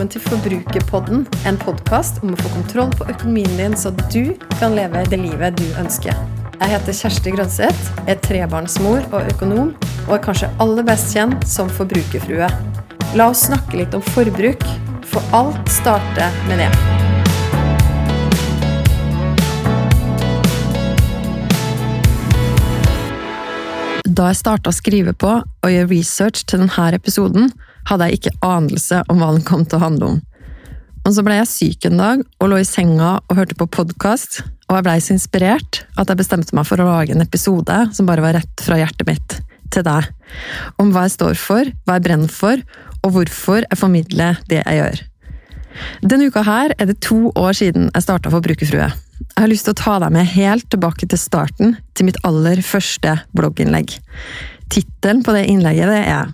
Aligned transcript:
velkommen 0.00 0.16
til 0.16 0.22
Forbrukerpodden, 0.30 1.26
en 1.44 1.58
podkast 1.60 2.22
om 2.24 2.30
å 2.32 2.36
få 2.40 2.48
kontroll 2.54 2.88
på 2.96 3.04
økonomien 3.12 3.50
din, 3.58 3.74
så 3.76 3.90
du 4.08 4.32
kan 4.56 4.72
leve 4.72 5.02
det 5.12 5.18
livet 5.20 5.58
du 5.60 5.66
ønsker. 5.76 6.16
Jeg 6.54 6.72
heter 6.72 6.96
Kjersti 6.96 7.34
Grønseth, 7.34 7.90
er 8.08 8.16
trebarnsmor 8.24 9.04
og 9.10 9.28
økonom, 9.34 9.74
og 10.06 10.14
er 10.16 10.22
kanskje 10.24 10.48
aller 10.64 10.86
best 10.88 11.12
kjent 11.12 11.44
som 11.44 11.68
forbrukerfrue. 11.68 12.48
La 13.12 13.28
oss 13.28 13.44
snakke 13.50 13.76
litt 13.76 13.92
om 13.92 14.00
forbruk, 14.14 14.64
for 15.04 15.20
alt 15.36 15.68
starter 15.68 16.32
med 16.48 16.64
det. 16.64 16.70
Da 24.08 24.32
jeg 24.32 24.40
starta 24.40 24.72
å 24.72 24.80
skrive 24.80 25.12
på 25.12 25.42
og 25.44 25.68
gjøre 25.68 25.92
research 25.92 26.48
til 26.48 26.64
denne 26.64 26.88
episoden, 26.96 27.52
hadde 27.90 28.08
jeg 28.08 28.20
ikke 28.20 28.36
anelse 28.46 29.02
om 29.10 29.20
hva 29.20 29.32
den 29.34 29.46
kom 29.46 29.66
til 29.66 29.80
å 29.80 29.84
handle 29.84 30.12
om. 30.14 30.20
Og 31.06 31.14
så 31.16 31.24
ble 31.24 31.38
jeg 31.38 31.50
syk 31.50 31.86
en 31.88 32.00
dag 32.00 32.22
og 32.22 32.50
lå 32.52 32.60
i 32.60 32.68
senga 32.68 33.16
og 33.24 33.38
hørte 33.38 33.56
på 33.58 33.68
podkast, 33.72 34.42
og 34.68 34.76
jeg 34.76 34.86
blei 34.86 34.98
så 35.02 35.14
inspirert 35.16 35.82
at 35.98 36.10
jeg 36.10 36.20
bestemte 36.20 36.54
meg 36.56 36.68
for 36.68 36.80
å 36.80 36.86
lage 36.86 37.14
en 37.16 37.24
episode 37.24 37.78
som 37.96 38.08
bare 38.08 38.22
var 38.24 38.36
rett 38.38 38.64
fra 38.64 38.78
hjertet 38.78 39.08
mitt 39.08 39.38
til 39.74 39.86
deg. 39.86 40.10
Om 40.82 40.92
hva 40.94 41.06
jeg 41.06 41.16
står 41.16 41.38
for, 41.40 41.70
hva 41.86 41.96
jeg 41.96 42.06
brenner 42.06 42.32
for, 42.32 42.60
og 43.00 43.14
hvorfor 43.16 43.64
jeg 43.64 43.80
formidler 43.80 44.42
det 44.50 44.60
jeg 44.60 44.80
gjør. 44.80 45.00
Denne 46.04 46.28
uka 46.28 46.42
her 46.44 46.74
er 46.76 46.90
det 46.90 47.00
to 47.06 47.30
år 47.38 47.56
siden 47.56 47.88
jeg 47.88 48.04
starta 48.04 48.32
Forbrukerfrue. 48.32 48.90
Jeg 49.20 49.38
har 49.38 49.50
lyst 49.50 49.68
til 49.68 49.74
å 49.74 49.80
ta 49.80 49.98
deg 50.02 50.12
med 50.14 50.28
helt 50.34 50.66
tilbake 50.72 51.06
til 51.08 51.20
starten, 51.20 51.76
til 51.94 52.08
mitt 52.08 52.18
aller 52.26 52.60
første 52.66 53.16
blogginnlegg. 53.36 53.94
Tittelen 54.70 55.22
på 55.24 55.34
det 55.36 55.46
innlegget 55.50 55.90
det 55.90 56.02
er 56.10 56.32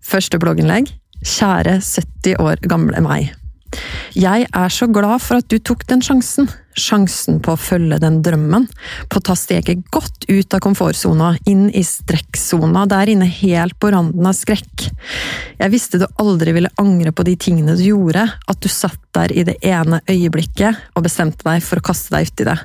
Første 0.00 0.40
blogginnlegg 0.40 0.90
Kjære 1.20 1.76
70 1.84 2.40
år 2.40 2.62
gamle 2.64 3.00
meg. 3.04 3.34
Jeg 4.16 4.46
er 4.50 4.72
så 4.72 4.88
glad 4.90 5.20
for 5.22 5.38
at 5.38 5.50
du 5.52 5.60
tok 5.62 5.84
den 5.90 6.00
sjansen. 6.02 6.48
Sjansen 6.80 7.38
på 7.44 7.52
å 7.54 7.60
følge 7.60 8.00
den 8.02 8.18
drømmen. 8.24 8.64
På 9.12 9.20
å 9.20 9.24
ta 9.28 9.36
steget 9.38 9.84
godt 9.94 10.24
ut 10.30 10.56
av 10.56 10.62
komfortsona, 10.64 11.34
inn 11.50 11.68
i 11.76 11.82
strekksona, 11.86 12.86
der 12.90 13.12
inne 13.12 13.28
helt 13.30 13.76
på 13.78 13.92
randen 13.94 14.26
av 14.26 14.34
skrekk. 14.38 14.88
Jeg 15.60 15.74
visste 15.74 16.00
du 16.00 16.08
aldri 16.22 16.56
ville 16.56 16.72
angre 16.80 17.12
på 17.12 17.26
de 17.28 17.36
tingene 17.38 17.76
du 17.78 17.84
gjorde, 17.84 18.24
at 18.24 18.64
du 18.64 18.70
satt 18.72 18.98
der 19.14 19.36
i 19.36 19.44
det 19.46 19.60
ene 19.66 20.00
øyeblikket 20.08 20.96
og 20.96 21.06
bestemte 21.06 21.46
deg 21.46 21.62
for 21.62 21.78
å 21.78 21.86
kaste 21.92 22.16
deg 22.16 22.32
uti 22.32 22.48
det. 22.48 22.58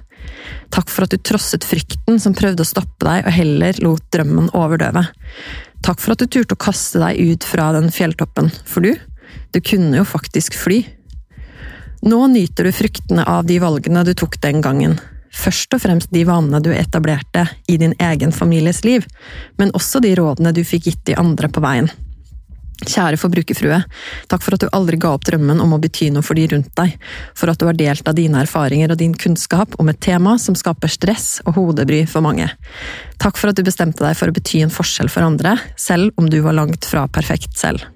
Takk 0.74 0.90
for 0.90 1.06
at 1.06 1.14
du 1.14 1.22
trosset 1.22 1.66
frykten 1.68 2.18
som 2.22 2.34
prøvde 2.38 2.66
å 2.66 2.68
stoppe 2.68 3.06
deg, 3.06 3.28
og 3.28 3.36
heller 3.36 3.78
lot 3.86 4.06
drømmen 4.16 4.50
overdøve. 4.58 5.06
Takk 5.86 6.00
for 6.02 6.16
at 6.16 6.22
du 6.24 6.26
turte 6.26 6.56
å 6.56 6.58
kaste 6.58 6.98
deg 6.98 7.20
ut 7.22 7.46
fra 7.46 7.68
den 7.76 7.92
fjelltoppen, 7.94 8.48
for 8.66 8.82
du, 8.82 8.96
du 9.54 9.60
kunne 9.62 10.00
jo 10.00 10.06
faktisk 10.10 10.56
fly. 10.58 10.80
Nå 12.06 12.24
nyter 12.34 12.66
du 12.66 12.72
fruktene 12.74 13.26
av 13.30 13.46
de 13.46 13.60
valgene 13.62 14.02
du 14.08 14.16
tok 14.18 14.40
den 14.42 14.64
gangen. 14.66 14.98
Først 15.36 15.78
og 15.78 15.84
fremst 15.84 16.10
de 16.16 16.24
vanene 16.26 16.62
du 16.64 16.72
etablerte 16.74 17.44
i 17.70 17.78
din 17.78 17.94
egen 18.02 18.34
families 18.34 18.82
liv, 18.88 19.06
men 19.62 19.74
også 19.78 20.02
de 20.02 20.16
rådene 20.18 20.56
du 20.58 20.64
fikk 20.66 20.90
gitt 20.90 21.06
de 21.06 21.20
andre 21.22 21.52
på 21.54 21.62
veien. 21.62 21.92
Kjære 22.84 23.16
forbrukerfrue, 23.16 23.78
takk 24.28 24.44
for 24.44 24.58
at 24.58 24.66
du 24.66 24.68
aldri 24.76 24.98
ga 25.00 25.14
opp 25.16 25.24
drømmen 25.24 25.62
om 25.64 25.78
å 25.78 25.80
bety 25.80 26.10
noe 26.12 26.26
for 26.26 26.36
de 26.36 26.44
rundt 26.52 26.74
deg, 26.76 26.98
for 27.38 27.48
at 27.48 27.62
du 27.62 27.70
har 27.70 27.78
delt 27.80 28.10
av 28.12 28.18
dine 28.18 28.42
erfaringer 28.44 28.92
og 28.92 29.00
din 29.00 29.14
kunnskap 29.16 29.78
om 29.80 29.88
et 29.92 30.02
tema 30.04 30.36
som 30.42 30.58
skaper 30.60 30.92
stress 30.92 31.40
og 31.46 31.56
hodebry 31.56 32.02
for 32.10 32.26
mange. 32.26 32.50
Takk 33.22 33.40
for 33.40 33.52
at 33.52 33.56
du 33.56 33.64
bestemte 33.64 34.04
deg 34.04 34.18
for 34.20 34.28
å 34.28 34.36
bety 34.36 34.66
en 34.66 34.74
forskjell 34.76 35.08
for 35.14 35.24
andre, 35.24 35.56
selv 35.80 36.12
om 36.20 36.28
du 36.28 36.42
var 36.44 36.58
langt 36.58 36.84
fra 36.90 37.06
perfekt 37.08 37.56
selv. 37.62 37.88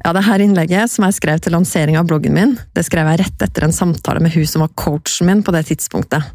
Ja, 0.00 0.12
det 0.16 0.22
her 0.24 0.40
innlegget 0.40 0.88
som 0.88 1.04
jeg 1.04 1.16
skrev 1.18 1.40
til 1.44 1.52
lansering 1.52 1.98
av 2.00 2.06
bloggen 2.08 2.32
min, 2.36 2.54
det 2.76 2.86
skrev 2.86 3.08
jeg 3.10 3.20
rett 3.20 3.44
etter 3.44 3.66
en 3.66 3.74
samtale 3.76 4.22
med 4.24 4.32
hun 4.32 4.46
som 4.48 4.64
var 4.64 4.72
coachen 4.80 5.28
min 5.28 5.42
på 5.44 5.52
det 5.52 5.66
tidspunktet, 5.68 6.28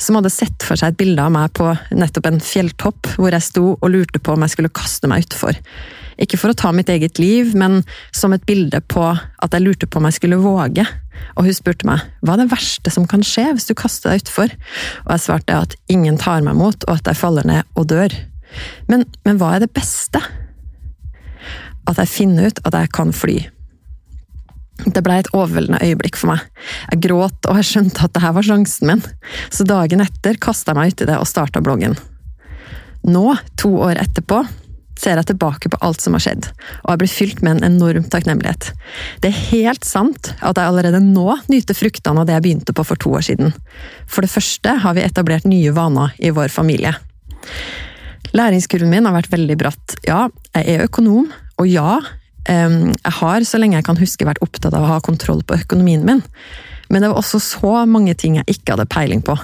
som 0.00 0.16
hadde 0.16 0.32
sett 0.32 0.64
for 0.64 0.80
seg 0.80 0.92
et 0.92 1.00
bilde 1.00 1.24
av 1.24 1.32
meg 1.34 1.52
på 1.56 1.72
nettopp 1.96 2.30
en 2.30 2.40
fjelltopp 2.40 3.14
hvor 3.16 3.32
jeg 3.32 3.48
sto 3.48 3.66
og 3.74 3.90
lurte 3.92 4.20
på 4.24 4.36
om 4.36 4.44
jeg 4.46 4.54
skulle 4.56 4.72
kaste 4.72 5.08
meg 5.10 5.28
utfor. 5.28 5.60
Ikke 6.20 6.38
for 6.40 6.52
å 6.52 6.56
ta 6.58 6.72
mitt 6.76 6.90
eget 6.92 7.18
liv, 7.20 7.54
men 7.56 7.80
som 8.16 8.34
et 8.36 8.44
bilde 8.48 8.82
på 8.92 9.04
at 9.10 9.54
jeg 9.56 9.64
lurte 9.64 9.88
på 9.88 10.00
om 10.00 10.08
jeg 10.08 10.18
skulle 10.18 10.40
våge. 10.42 10.84
Og 11.36 11.46
hun 11.46 11.56
spurte 11.56 11.88
meg 11.88 12.04
hva 12.24 12.34
er 12.34 12.42
det 12.42 12.50
verste 12.52 12.92
som 12.92 13.06
kan 13.08 13.24
skje 13.26 13.46
hvis 13.54 13.68
du 13.68 13.74
kaster 13.78 14.12
deg 14.12 14.24
utfor, 14.24 14.52
og 15.04 15.14
jeg 15.14 15.24
svarte 15.24 15.62
at 15.66 15.76
ingen 15.92 16.18
tar 16.20 16.44
meg 16.44 16.56
imot, 16.56 16.84
og 16.88 17.00
at 17.00 17.10
jeg 17.10 17.20
faller 17.20 17.48
ned 17.48 17.80
og 17.80 17.88
dør. 17.92 18.14
Men, 18.90 19.06
men 19.24 19.40
hva 19.40 19.54
er 19.56 19.64
det 19.64 19.72
beste? 19.76 20.20
At 21.88 22.00
jeg 22.00 22.12
finner 22.12 22.50
ut 22.50 22.62
at 22.66 22.76
jeg 22.76 22.92
kan 22.94 23.14
fly. 23.16 23.38
Det 24.80 25.02
ble 25.04 25.18
et 25.20 25.28
overveldende 25.36 25.82
øyeblikk 25.84 26.16
for 26.16 26.32
meg. 26.32 26.44
Jeg 26.92 27.02
gråt, 27.04 27.48
og 27.48 27.60
jeg 27.60 27.68
skjønte 27.68 28.06
at 28.06 28.14
dette 28.16 28.32
var 28.36 28.46
sjansen 28.46 28.88
min, 28.88 29.02
så 29.52 29.66
dagen 29.68 30.04
etter 30.04 30.40
kasta 30.40 30.72
jeg 30.72 30.80
meg 30.80 30.94
uti 30.94 31.08
det 31.08 31.18
og 31.20 31.28
starta 31.28 31.60
bloggen. 31.64 31.96
Nå, 33.08 33.26
to 33.60 33.74
år 33.80 34.00
etterpå, 34.00 34.42
ser 35.00 35.16
jeg 35.16 35.30
tilbake 35.30 35.70
på 35.72 35.80
alt 35.84 36.02
som 36.02 36.16
har 36.16 36.24
skjedd, 36.24 36.48
og 36.84 36.92
jeg 36.92 37.00
blir 37.02 37.12
fylt 37.12 37.42
med 37.44 37.58
en 37.58 37.68
enorm 37.72 38.06
takknemlighet. 38.12 38.70
Det 39.24 39.30
er 39.30 39.42
helt 39.50 39.86
sant 39.88 40.32
at 40.38 40.58
jeg 40.58 40.66
allerede 40.66 41.02
nå 41.04 41.38
nyter 41.50 41.76
fruktene 41.76 42.22
av 42.22 42.28
det 42.28 42.36
jeg 42.36 42.46
begynte 42.46 42.76
på 42.76 42.84
for 42.86 43.00
to 43.00 43.14
år 43.16 43.26
siden. 43.30 43.54
For 44.10 44.26
det 44.26 44.32
første 44.32 44.76
har 44.84 44.96
vi 44.96 45.04
etablert 45.04 45.48
nye 45.48 45.74
vaner 45.76 46.14
i 46.20 46.32
vår 46.36 46.52
familie. 46.52 46.94
Læringskurven 48.36 48.92
min 48.92 49.08
har 49.08 49.16
vært 49.16 49.32
veldig 49.32 49.56
bratt. 49.58 49.96
Ja, 50.06 50.26
jeg 50.54 50.76
er 50.76 50.84
økonom, 50.86 51.30
og 51.58 51.70
ja, 51.70 52.00
jeg 52.50 53.14
har 53.20 53.46
så 53.46 53.60
lenge 53.60 53.78
jeg 53.78 53.86
kan 53.86 54.00
huske 54.00 54.26
vært 54.28 54.42
opptatt 54.44 54.74
av 54.74 54.84
å 54.84 54.92
ha 54.94 55.00
kontroll 55.04 55.42
på 55.46 55.58
økonomien 55.60 56.04
min. 56.06 56.22
Men 56.90 57.02
det 57.02 57.10
var 57.12 57.20
også 57.20 57.40
så 57.42 57.72
mange 57.86 58.16
ting 58.18 58.38
jeg 58.38 58.56
ikke 58.56 58.74
hadde 58.74 58.90
peiling 58.90 59.24
på 59.24 59.38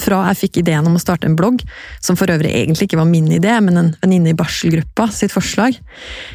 fra 0.00 0.22
jeg 0.30 0.40
fikk 0.44 0.62
ideen 0.62 0.86
om 0.88 0.96
å 0.98 1.02
starte 1.02 1.28
en 1.28 1.36
blogg, 1.38 1.62
som 2.04 2.18
for 2.18 2.30
øvrig 2.32 2.54
egentlig 2.54 2.88
ikke 2.88 3.00
var 3.00 3.10
min 3.10 3.28
idé, 3.34 3.54
men 3.64 3.80
en 3.80 3.92
venninne 4.02 4.32
i 4.32 4.38
barselgruppa 4.38 5.08
sitt 5.14 5.34
forslag, 5.34 5.78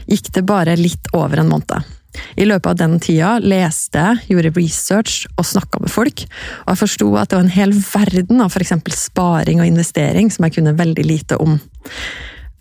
gikk 0.10 0.32
det 0.36 0.46
bare 0.50 0.78
litt 0.80 1.12
over 1.16 1.42
en 1.42 1.52
måned. 1.52 1.94
I 2.38 2.46
løpet 2.46 2.70
av 2.70 2.78
den 2.78 3.00
tida 3.02 3.32
leste 3.42 4.02
jeg, 4.02 4.34
gjorde 4.34 4.54
research 4.58 5.24
og 5.34 5.48
snakka 5.50 5.82
med 5.82 5.94
folk, 5.94 6.26
og 6.66 6.70
jeg 6.74 6.82
forsto 6.84 7.10
at 7.18 7.32
det 7.32 7.40
var 7.40 7.48
en 7.48 7.56
hel 7.56 7.74
verden 7.74 8.44
av 8.44 8.54
f.eks. 8.54 8.76
sparing 9.00 9.64
og 9.64 9.70
investering 9.70 10.30
som 10.34 10.46
jeg 10.48 10.60
kunne 10.60 10.78
veldig 10.78 11.08
lite 11.08 11.40
om. 11.42 11.58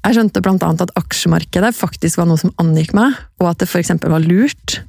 Jeg 0.02 0.16
skjønte 0.16 0.42
annet 0.42 0.82
at 0.82 0.96
aksjemarkedet 0.98 1.76
faktisk 1.78 2.18
var 2.18 2.26
noe 2.26 2.40
som 2.40 2.50
angikk 2.58 2.90
meg, 2.96 3.14
og 3.38 3.52
at 3.52 3.62
det 3.62 3.68
f.eks. 3.70 3.94
var 4.02 4.24
lurt 4.24 4.80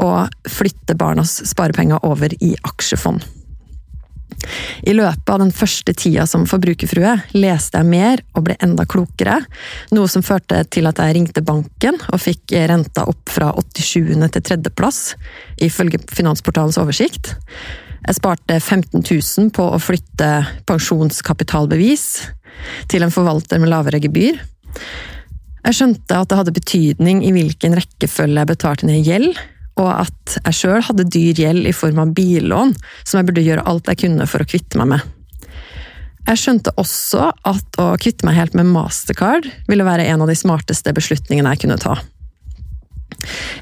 å 0.00 0.24
flytte 0.48 0.96
barnas 0.96 1.42
sparepenger 1.50 2.00
over 2.08 2.32
i 2.40 2.54
aksjefond. 2.70 3.26
I 4.82 4.94
løpet 4.96 5.30
av 5.30 5.40
den 5.42 5.52
første 5.54 5.94
tida 5.96 6.26
som 6.28 6.46
forbrukerfrue 6.50 7.14
leste 7.36 7.80
jeg 7.80 7.88
mer 7.88 8.22
og 8.36 8.46
ble 8.48 8.56
enda 8.64 8.86
klokere, 8.88 9.38
noe 9.94 10.10
som 10.10 10.24
førte 10.26 10.62
til 10.72 10.88
at 10.90 11.00
jeg 11.00 11.16
ringte 11.16 11.44
banken 11.46 12.00
og 12.08 12.22
fikk 12.22 12.56
renta 12.70 13.06
opp 13.10 13.32
fra 13.32 13.52
87. 13.54 14.16
til 14.34 14.42
tredjeplass, 14.42 15.00
ifølge 15.62 16.02
Finansportalens 16.12 16.80
oversikt. 16.82 17.36
Jeg 18.02 18.18
sparte 18.18 18.58
15 18.58 19.04
000 19.04 19.52
på 19.54 19.68
å 19.70 19.78
flytte 19.78 20.30
pensjonskapitalbevis 20.66 22.06
til 22.90 23.06
en 23.06 23.14
forvalter 23.14 23.62
med 23.62 23.70
lavere 23.70 24.02
gebyr. 24.02 24.40
Jeg 25.62 25.78
skjønte 25.78 26.18
at 26.18 26.30
det 26.30 26.38
hadde 26.40 26.54
betydning 26.56 27.22
i 27.22 27.30
hvilken 27.34 27.76
rekkefølge 27.78 28.40
jeg 28.40 28.50
betalte 28.50 28.88
ned 28.88 29.06
gjeld, 29.06 29.38
og 29.80 29.88
at 29.88 30.36
jeg 30.38 30.58
sjøl 30.58 30.84
hadde 30.84 31.08
dyr 31.08 31.38
gjeld 31.38 31.68
i 31.68 31.74
form 31.76 32.00
av 32.02 32.12
billån 32.16 32.74
som 33.02 33.18
jeg 33.18 33.28
burde 33.28 33.44
gjøre 33.46 33.64
alt 33.68 33.88
jeg 33.88 34.02
kunne 34.04 34.28
for 34.28 34.44
å 34.44 34.48
kvitte 34.48 34.80
meg 34.80 34.94
med. 34.94 35.10
Jeg 36.28 36.38
skjønte 36.38 36.74
også 36.78 37.32
at 37.48 37.78
å 37.82 37.88
kvitte 38.00 38.26
meg 38.28 38.36
helt 38.38 38.54
med 38.58 38.68
mastercard 38.70 39.48
ville 39.68 39.86
være 39.86 40.06
en 40.12 40.22
av 40.22 40.30
de 40.30 40.36
smarteste 40.38 40.92
beslutningene 40.94 41.54
jeg 41.54 41.64
kunne 41.64 41.80
ta. 41.82 41.96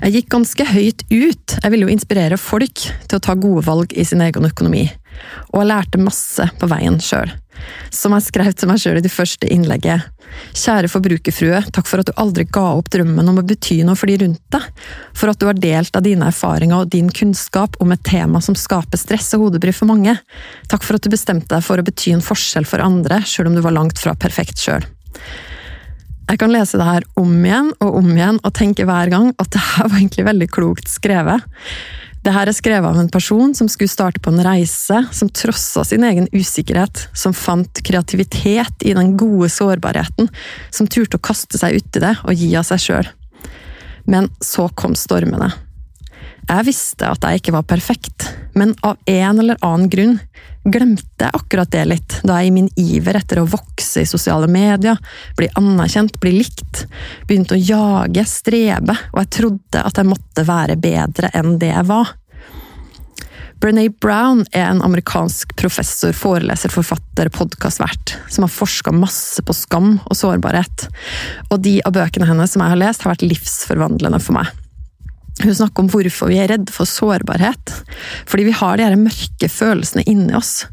Jeg 0.01 0.15
gikk 0.15 0.29
ganske 0.33 0.67
høyt 0.71 1.05
ut, 1.11 1.57
jeg 1.57 1.73
ville 1.73 1.87
jo 1.89 1.93
inspirere 1.93 2.39
folk 2.41 2.81
til 2.81 3.17
å 3.19 3.23
ta 3.23 3.37
gode 3.37 3.65
valg 3.67 3.93
i 3.93 4.05
sin 4.09 4.23
egen 4.25 4.47
økonomi, 4.49 4.87
og 5.53 5.63
jeg 5.63 5.71
lærte 5.71 6.01
masse 6.01 6.47
på 6.61 6.69
veien 6.71 7.01
sjøl. 7.05 7.33
Som 7.95 8.15
jeg 8.17 8.27
skrev 8.29 8.53
til 8.55 8.71
meg 8.71 8.81
sjøl 8.83 9.01
i 9.01 9.05
det 9.05 9.13
første 9.13 9.49
innlegget. 9.51 10.07
Kjære 10.55 10.91
forbrukerfrue, 10.91 11.61
takk 11.75 11.89
for 11.91 12.03
at 12.03 12.11
du 12.11 12.15
aldri 12.21 12.47
ga 12.47 12.67
opp 12.79 12.91
drømmen 12.93 13.33
om 13.33 13.41
å 13.43 13.47
bety 13.47 13.81
noe 13.87 13.99
for 13.99 14.11
de 14.11 14.19
rundt 14.23 14.43
deg. 14.55 14.67
For 15.17 15.33
at 15.33 15.41
du 15.41 15.49
har 15.49 15.59
delt 15.59 15.97
av 15.97 16.07
dine 16.07 16.29
erfaringer 16.31 16.85
og 16.85 16.93
din 16.95 17.11
kunnskap 17.15 17.79
om 17.83 17.93
et 17.95 18.05
tema 18.07 18.43
som 18.45 18.59
skaper 18.59 19.01
stress 19.01 19.33
og 19.37 19.47
hodebry 19.47 19.75
for 19.77 19.91
mange. 19.91 20.17
Takk 20.71 20.87
for 20.87 20.99
at 20.99 21.05
du 21.05 21.13
bestemte 21.13 21.51
deg 21.53 21.67
for 21.67 21.81
å 21.81 21.87
bety 21.87 22.15
en 22.15 22.25
forskjell 22.25 22.69
for 22.69 22.83
andre, 22.85 23.23
sjøl 23.27 23.51
om 23.51 23.59
du 23.59 23.65
var 23.65 23.77
langt 23.77 24.01
fra 24.01 24.17
perfekt 24.19 24.63
sjøl. 24.63 24.87
Jeg 26.31 26.39
kan 26.39 26.53
lese 26.55 26.79
det 26.79 26.87
her 26.87 27.07
om 27.19 27.33
igjen 27.43 27.73
og 27.83 27.97
om 27.99 28.11
igjen 28.15 28.37
og 28.47 28.53
tenke 28.55 28.87
hver 28.87 29.11
gang 29.11 29.33
at 29.43 29.51
det 29.51 29.63
her 29.73 29.89
var 29.89 29.99
egentlig 29.99 30.29
veldig 30.29 30.47
klokt 30.55 30.93
skrevet. 30.93 31.43
Det 32.21 32.33
her 32.35 32.51
er 32.51 32.57
skrevet 32.57 32.85
av 32.85 32.99
en 33.01 33.09
person 33.09 33.55
som 33.57 33.69
skulle 33.73 33.89
starte 33.89 34.21
på 34.21 34.33
en 34.33 34.43
reise, 34.45 34.99
som 35.17 35.31
trossa 35.33 35.87
sin 35.89 36.05
egen 36.05 36.29
usikkerhet, 36.35 37.07
som 37.17 37.33
fant 37.33 37.81
kreativitet 37.87 38.85
i 38.85 38.93
den 38.97 39.15
gode 39.21 39.49
sårbarheten, 39.53 40.29
som 40.71 40.89
turte 40.91 41.17
å 41.17 41.25
kaste 41.31 41.61
seg 41.61 41.81
uti 41.81 42.03
det 42.05 42.13
og 42.21 42.37
gi 42.37 42.53
av 42.61 42.69
seg 42.69 42.85
sjøl. 42.85 43.11
Men 44.11 44.29
så 44.45 44.69
kom 44.77 44.97
stormene. 44.99 45.49
Jeg 46.51 46.67
visste 46.67 47.09
at 47.09 47.25
jeg 47.25 47.41
ikke 47.41 47.57
var 47.57 47.69
perfekt, 47.69 48.29
men 48.61 48.75
av 48.85 48.99
en 49.09 49.39
eller 49.41 49.57
annen 49.65 49.89
grunn 49.89 50.19
glemte 50.69 51.25
jeg 51.25 51.33
akkurat 51.33 51.71
det 51.73 51.85
litt, 51.89 52.19
da 52.29 52.37
jeg 52.43 52.51
i 52.51 52.53
min 52.59 52.67
iver 52.77 53.17
etter 53.17 53.41
å 53.41 53.49
vokse 53.49 54.03
i 54.03 54.09
sosiale 54.09 54.51
medier, 54.53 55.01
bli 55.39 55.49
anerkjent, 55.57 56.19
bli 56.21 56.35
likt, 56.43 56.83
begynte 57.25 57.57
å 57.57 57.63
jage, 57.63 58.27
strebe, 58.29 58.99
og 59.15 59.23
jeg 59.23 59.33
trodde 59.39 59.85
at 59.89 59.97
jeg 59.97 60.11
måtte 60.11 60.45
være 60.45 60.77
bedre 60.77 61.33
enn 61.41 61.57
det 61.63 61.73
jeg 61.73 61.89
var. 61.89 62.13
Brené 63.65 63.87
Brown 63.89 64.45
er 64.53 64.67
en 64.67 64.85
amerikansk 64.85 65.57
professor, 65.57 66.13
foreleser, 66.17 66.73
forfatter, 66.73 67.33
podkastvert, 67.33 68.19
som 68.29 68.45
har 68.45 68.53
forska 68.53 68.93
masse 68.93 69.41
på 69.41 69.57
skam 69.57 69.95
og 70.05 70.17
sårbarhet. 70.21 70.91
Og 71.49 71.65
de 71.65 71.79
av 71.81 71.97
bøkene 71.97 72.29
hennes 72.29 72.53
som 72.53 72.61
jeg 72.61 72.77
har 72.77 72.85
lest, 72.85 73.09
har 73.09 73.17
vært 73.17 73.25
livsforvandlende 73.25 74.21
for 74.21 74.37
meg. 74.43 74.53
Hun 75.41 75.55
snakker 75.57 75.85
om 75.85 75.89
hvorfor 75.89 76.29
vi 76.29 76.39
er 76.43 76.51
redd 76.53 76.71
for 76.73 76.89
sårbarhet. 76.89 77.73
Fordi 78.29 78.47
vi 78.49 78.57
har 78.57 78.77
de 78.77 78.87
her 78.87 78.99
mørke 79.01 79.49
følelsene 79.49 80.05
inni 80.11 80.35
oss. 80.37 80.67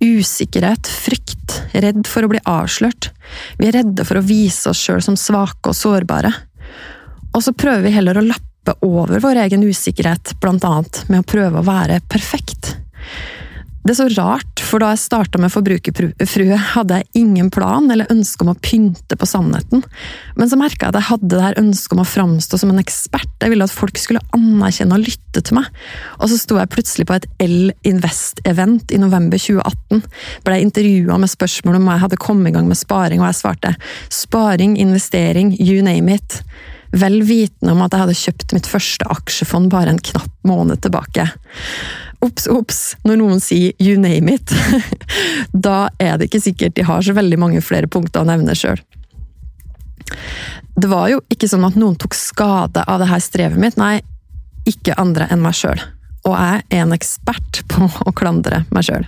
Usikkerhet, 0.00 0.88
frykt, 0.88 1.58
redd 1.74 2.06
for 2.08 2.24
å 2.24 2.32
bli 2.32 2.40
avslørt. 2.48 3.10
Vi 3.60 3.68
er 3.68 3.80
redde 3.80 4.06
for 4.08 4.20
å 4.20 4.24
vise 4.24 4.72
oss 4.72 4.80
sjøl 4.80 5.02
som 5.04 5.18
svake 5.18 5.72
og 5.72 5.76
sårbare. 5.76 6.32
Og 7.34 7.44
så 7.44 7.52
prøver 7.52 7.84
vi 7.84 7.96
heller 7.96 8.18
å 8.18 8.24
lappe 8.24 8.76
over 8.84 9.20
vår 9.22 9.44
egen 9.46 9.64
usikkerhet, 9.64 10.36
blant 10.40 10.64
annet 10.64 11.04
med 11.08 11.22
å 11.22 11.28
prøve 11.28 11.60
å 11.60 11.66
være 11.66 12.00
perfekt. 12.08 12.74
Det 13.88 13.94
er 13.94 14.02
så 14.04 14.20
rart, 14.20 14.60
for 14.68 14.82
da 14.84 14.90
jeg 14.92 15.00
starta 15.00 15.38
med 15.40 15.48
Forbrukerfrue, 15.48 16.56
hadde 16.74 16.98
jeg 16.98 17.22
ingen 17.22 17.46
plan 17.48 17.86
eller 17.88 18.10
ønske 18.12 18.44
om 18.44 18.50
å 18.52 18.60
pynte 18.60 19.16
på 19.16 19.24
sannheten, 19.24 19.80
men 20.36 20.50
så 20.50 20.58
merka 20.60 20.84
jeg 20.84 20.92
at 20.92 20.98
jeg 20.98 21.06
hadde 21.06 21.30
det 21.32 21.40
her 21.40 21.60
ønsket 21.62 21.94
om 21.96 22.02
å 22.02 22.06
framstå 22.10 22.60
som 22.60 22.74
en 22.74 22.82
ekspert, 22.82 23.30
jeg 23.40 23.54
ville 23.54 23.64
at 23.64 23.72
folk 23.72 23.96
skulle 23.96 24.20
anerkjenne 24.36 24.92
og 24.92 25.06
lytte 25.06 25.40
til 25.40 25.56
meg, 25.56 25.72
og 26.18 26.28
så 26.28 26.36
sto 26.36 26.58
jeg 26.60 26.72
plutselig 26.74 27.08
på 27.08 27.16
et 27.16 27.28
L 27.46 27.72
Invest-event 27.88 28.92
i 28.92 29.00
november 29.00 29.40
2018, 29.40 30.04
ble 30.44 30.58
intervjua 30.66 31.16
med 31.22 31.32
spørsmål 31.32 31.78
om 31.78 31.88
jeg 31.88 32.02
hadde 32.02 32.18
kommet 32.26 32.52
i 32.52 32.58
gang 32.58 32.68
med 32.68 32.76
sparing, 32.76 33.22
og 33.24 33.30
jeg 33.30 33.38
svarte 33.40 33.72
sparing, 34.12 34.76
investering, 34.76 35.54
you 35.56 35.80
name 35.80 36.12
it. 36.12 36.42
Vel 36.92 37.22
vitende 37.24 37.72
om 37.72 37.80
at 37.84 37.96
jeg 37.96 38.04
hadde 38.04 38.20
kjøpt 38.20 38.54
mitt 38.56 38.68
første 38.68 39.08
aksjefond 39.16 39.72
bare 39.72 39.96
en 39.96 40.04
knapp 40.10 40.36
måned 40.48 40.84
tilbake. 40.84 41.26
Ops, 42.24 42.48
ops, 42.50 42.78
når 43.06 43.20
noen 43.20 43.42
sier 43.42 43.76
you 43.78 43.98
name 44.00 44.32
it, 44.34 44.54
da 45.66 45.88
er 46.02 46.16
det 46.18 46.26
ikke 46.26 46.42
sikkert 46.48 46.74
de 46.74 46.86
har 46.86 47.04
så 47.04 47.14
veldig 47.14 47.38
mange 47.38 47.62
flere 47.62 47.90
punkter 47.90 48.24
å 48.24 48.28
nevne 48.28 48.56
sjøl. 48.58 48.80
Det 50.78 50.90
var 50.90 51.08
jo 51.12 51.20
ikke 51.30 51.50
sånn 51.50 51.66
at 51.68 51.78
noen 51.78 51.98
tok 51.98 52.16
skade 52.18 52.82
av 52.82 52.98
det 53.02 53.10
her 53.10 53.22
strevet 53.22 53.60
mitt, 53.60 53.78
nei, 53.78 54.00
ikke 54.66 54.98
andre 54.98 55.28
enn 55.30 55.42
meg 55.44 55.54
sjøl. 55.58 55.78
Og 56.26 56.34
jeg 56.34 56.64
er 56.66 56.82
en 56.82 56.96
ekspert 56.96 57.62
på 57.70 57.86
å 58.08 58.14
klandre 58.16 58.64
meg 58.74 58.88
sjøl. 58.88 59.06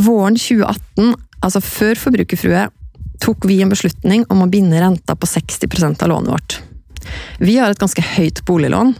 Våren 0.00 0.38
2018, 0.38 1.14
altså 1.44 1.62
før 1.62 2.02
Forbrukerfrue, 2.02 2.66
tok 3.20 3.46
vi 3.46 3.60
en 3.62 3.70
beslutning 3.70 4.24
om 4.32 4.42
å 4.42 4.50
binde 4.50 4.80
renta 4.80 5.14
på 5.14 5.28
60 5.28 6.02
av 6.02 6.08
lånet 6.08 6.32
vårt. 6.32 6.58
Vi 7.40 7.56
har 7.58 7.72
et 7.72 7.80
ganske 7.80 8.02
høyt 8.04 8.42
boliglån, 8.48 8.92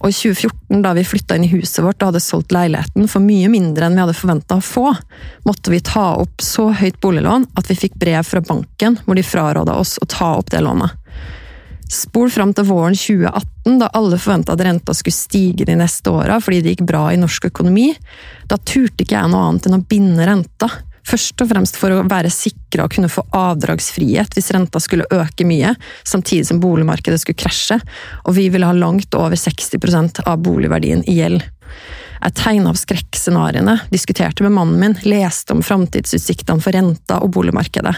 og 0.00 0.08
i 0.10 0.16
2014, 0.16 0.82
da 0.84 0.92
vi 0.96 1.06
flytta 1.06 1.38
inn 1.38 1.46
i 1.46 1.52
huset 1.52 1.82
vårt 1.84 2.00
og 2.02 2.12
hadde 2.12 2.24
solgt 2.24 2.54
leiligheten 2.54 3.08
for 3.10 3.24
mye 3.24 3.48
mindre 3.52 3.88
enn 3.88 3.96
vi 3.96 4.04
hadde 4.04 4.18
forventa 4.18 4.58
å 4.58 4.64
få, 4.64 4.90
måtte 5.48 5.72
vi 5.72 5.82
ta 5.84 6.08
opp 6.20 6.44
så 6.44 6.68
høyt 6.76 7.00
boliglån 7.02 7.48
at 7.56 7.70
vi 7.70 7.78
fikk 7.86 7.98
brev 8.00 8.26
fra 8.26 8.44
banken 8.44 9.00
hvor 9.04 9.18
de 9.18 9.26
fraråda 9.26 9.76
oss 9.80 9.96
å 10.02 10.08
ta 10.10 10.34
opp 10.38 10.52
det 10.54 10.62
lånet. 10.64 10.94
Spol 11.86 12.32
fram 12.34 12.50
til 12.54 12.66
våren 12.66 12.96
2018, 12.98 13.78
da 13.78 13.90
alle 13.94 14.18
forventa 14.18 14.56
at 14.56 14.62
renta 14.66 14.94
skulle 14.94 15.14
stige 15.14 15.66
de 15.68 15.76
neste 15.78 16.10
åra 16.10 16.40
fordi 16.42 16.64
det 16.64 16.74
gikk 16.74 16.86
bra 16.88 17.04
i 17.14 17.20
norsk 17.20 17.46
økonomi. 17.52 17.92
Da 18.50 18.58
turte 18.58 19.04
ikke 19.04 19.14
jeg 19.14 19.30
noe 19.30 19.44
annet 19.52 19.68
enn 19.68 19.78
å 19.78 19.84
binde 19.86 20.26
renta, 20.26 20.70
Først 21.06 21.42
og 21.42 21.50
fremst 21.52 21.76
for 21.78 21.94
å 21.94 22.04
være 22.08 22.32
sikra 22.34 22.86
å 22.86 22.90
kunne 22.90 23.10
få 23.12 23.22
avdragsfrihet 23.36 24.34
hvis 24.34 24.50
renta 24.54 24.80
skulle 24.82 25.06
øke 25.14 25.46
mye, 25.46 25.76
samtidig 26.02 26.48
som 26.48 26.62
boligmarkedet 26.62 27.20
skulle 27.22 27.38
krasje, 27.38 27.78
og 28.24 28.34
vi 28.38 28.48
ville 28.50 28.66
ha 28.66 28.74
langt 28.74 29.14
over 29.14 29.38
60% 29.38 30.24
av 30.26 30.42
boligverdien 30.42 31.04
i 31.06 31.20
gjeld. 31.20 31.46
Jeg 32.16 32.34
tegna 32.40 32.72
opp 32.72 32.80
skrekkscenarioene, 32.80 33.76
diskuterte 33.92 34.42
med 34.42 34.56
mannen 34.56 34.80
min, 34.80 34.96
leste 35.06 35.54
om 35.54 35.62
framtidsutsiktene 35.62 36.64
for 36.64 36.74
renta 36.74 37.20
og 37.22 37.30
boligmarkedet, 37.36 37.94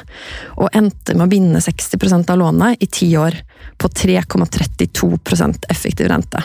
og 0.58 0.76
endte 0.76 1.16
med 1.16 1.28
å 1.28 1.32
binde 1.32 1.62
60% 1.64 2.34
av 2.34 2.42
lånet 2.42 2.82
i 2.84 2.90
ti 2.92 3.12
år, 3.16 3.38
på 3.78 3.88
3,32% 3.88 5.68
effektiv 5.70 6.10
rente. 6.10 6.42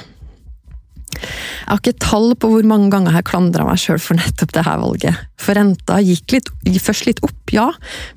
Jeg 1.14 1.70
har 1.70 1.82
ikke 1.82 2.04
tall 2.04 2.34
på 2.40 2.50
hvor 2.52 2.68
mange 2.68 2.90
ganger 2.94 3.16
jeg 3.18 3.28
klandra 3.30 3.68
meg 3.68 3.82
sjøl 3.82 4.02
for 4.02 4.20
nettopp 4.20 4.54
det 4.56 4.66
her 4.68 4.82
valget. 4.82 5.22
For 5.40 5.58
renta 5.58 6.00
gikk 6.04 6.36
litt, 6.38 6.52
først 6.84 7.08
litt 7.10 7.24
opp, 7.26 7.54
ja, 7.56 7.70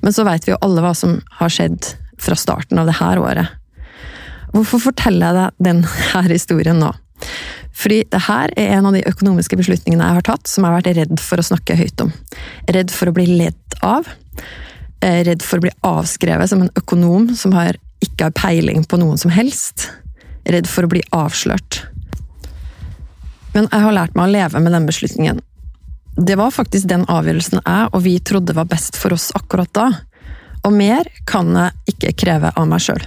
men 0.03 0.15
så 0.15 0.25
veit 0.27 0.47
vi 0.47 0.53
jo 0.53 0.61
alle 0.65 0.83
hva 0.83 0.93
som 0.97 1.19
har 1.39 1.53
skjedd 1.53 1.93
fra 2.21 2.37
starten 2.39 2.81
av 2.81 2.89
det 2.89 2.97
her 2.99 3.21
året. 3.21 3.53
Hvorfor 4.55 4.81
forteller 4.89 5.27
jeg 5.27 5.37
deg 5.37 5.67
denne 5.69 6.23
historien 6.31 6.79
nå? 6.81 6.93
Fordi 7.77 7.99
det 8.09 8.23
her 8.25 8.51
er 8.57 8.77
en 8.77 8.87
av 8.89 8.95
de 8.95 9.03
økonomiske 9.05 9.57
beslutningene 9.59 10.05
jeg 10.05 10.17
har 10.17 10.25
tatt 10.25 10.49
som 10.49 10.65
jeg 10.65 10.73
har 10.73 10.79
vært 10.79 10.97
redd 10.97 11.19
for 11.21 11.41
å 11.41 11.45
snakke 11.45 11.77
høyt 11.77 12.01
om. 12.07 12.13
Redd 12.73 12.93
for 12.93 13.11
å 13.11 13.13
bli 13.13 13.27
ledd 13.37 13.77
av. 13.85 14.09
Eh, 15.05 15.21
redd 15.27 15.45
for 15.45 15.59
å 15.59 15.67
bli 15.67 15.73
avskrevet 15.85 16.49
som 16.49 16.63
en 16.65 16.73
økonom 16.79 17.29
som 17.37 17.53
har, 17.53 17.77
ikke 18.01 18.29
har 18.29 18.37
peiling 18.37 18.81
på 18.87 18.97
noen 18.97 19.21
som 19.21 19.33
helst. 19.33 19.91
Redd 20.49 20.69
for 20.69 20.87
å 20.87 20.91
bli 20.95 21.03
avslørt. 21.13 21.83
Men 23.53 23.69
jeg 23.71 23.85
har 23.85 23.95
lært 23.95 24.17
meg 24.17 24.27
å 24.27 24.33
leve 24.33 24.61
med 24.63 24.75
den 24.75 24.87
beslutningen. 24.89 25.41
Det 26.17 26.35
var 26.39 26.53
faktisk 26.53 26.89
den 26.89 27.05
avgjørelsen 27.05 27.61
jeg 27.61 27.89
og 27.91 28.01
vi 28.05 28.17
trodde 28.25 28.55
var 28.57 28.69
best 28.69 28.97
for 28.97 29.13
oss 29.13 29.29
akkurat 29.37 29.71
da. 29.77 29.87
Og 30.65 30.73
mer 30.73 31.07
kan 31.29 31.53
jeg 31.55 31.93
ikke 31.93 32.15
kreve 32.25 32.51
av 32.55 32.67
meg 32.69 32.81
sjøl. 32.83 33.03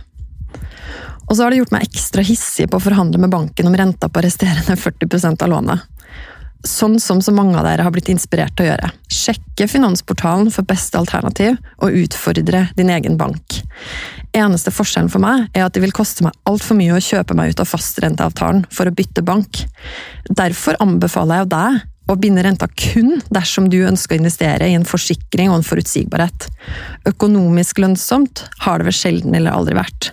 Og 1.31 1.37
så 1.37 1.45
har 1.45 1.53
det 1.53 1.61
gjort 1.61 1.75
meg 1.75 1.87
ekstra 1.87 2.23
hissig 2.27 2.67
på 2.71 2.79
å 2.79 2.83
forhandle 2.83 3.21
med 3.23 3.31
banken 3.31 3.69
om 3.71 3.77
renta 3.79 4.09
på 4.11 4.23
resterende 4.25 4.75
40% 4.79 5.45
av 5.47 5.53
lånet. 5.53 5.85
Sånn 6.67 6.99
som 7.01 7.23
så 7.25 7.33
mange 7.33 7.57
av 7.57 7.65
dere 7.65 7.87
har 7.87 7.95
blitt 7.95 8.11
inspirert 8.13 8.53
til 8.59 8.67
å 8.67 8.73
gjøre. 8.73 8.91
Sjekke 9.09 9.69
Finansportalen 9.71 10.51
for 10.53 10.67
beste 10.69 10.99
alternativ, 11.01 11.57
og 11.81 11.97
utfordre 12.03 12.67
din 12.77 12.91
egen 12.93 13.17
bank. 13.21 13.63
Eneste 14.37 14.71
forskjellen 14.71 15.11
for 15.11 15.23
meg 15.23 15.49
er 15.57 15.67
at 15.67 15.75
det 15.75 15.83
vil 15.83 15.95
koste 15.95 16.23
meg 16.27 16.37
altfor 16.49 16.79
mye 16.79 16.95
å 16.95 17.03
kjøpe 17.03 17.35
meg 17.39 17.53
ut 17.53 17.63
av 17.63 17.71
fastrenteavtalen 17.71 18.67
for 18.71 18.87
å 18.87 18.95
bytte 18.95 19.25
bank. 19.27 19.65
Derfor 20.31 20.79
anbefaler 20.83 21.43
jeg 21.43 21.51
deg 21.55 21.81
å 22.11 22.17
binde 22.19 22.43
renta 22.43 22.67
kun 22.69 23.21
dersom 23.31 23.69
du 23.71 23.79
ønsker 23.87 24.17
å 24.17 24.21
investere 24.21 24.67
i 24.71 24.75
en 24.75 24.87
forsikring 24.87 25.51
og 25.51 25.61
en 25.61 25.67
forutsigbarhet. 25.67 26.47
Økonomisk 27.11 27.79
lønnsomt 27.83 28.45
har 28.65 28.81
det 28.81 28.89
vel 28.89 28.97
sjelden 28.97 29.37
eller 29.39 29.55
aldri 29.55 29.77
vært. 29.79 30.11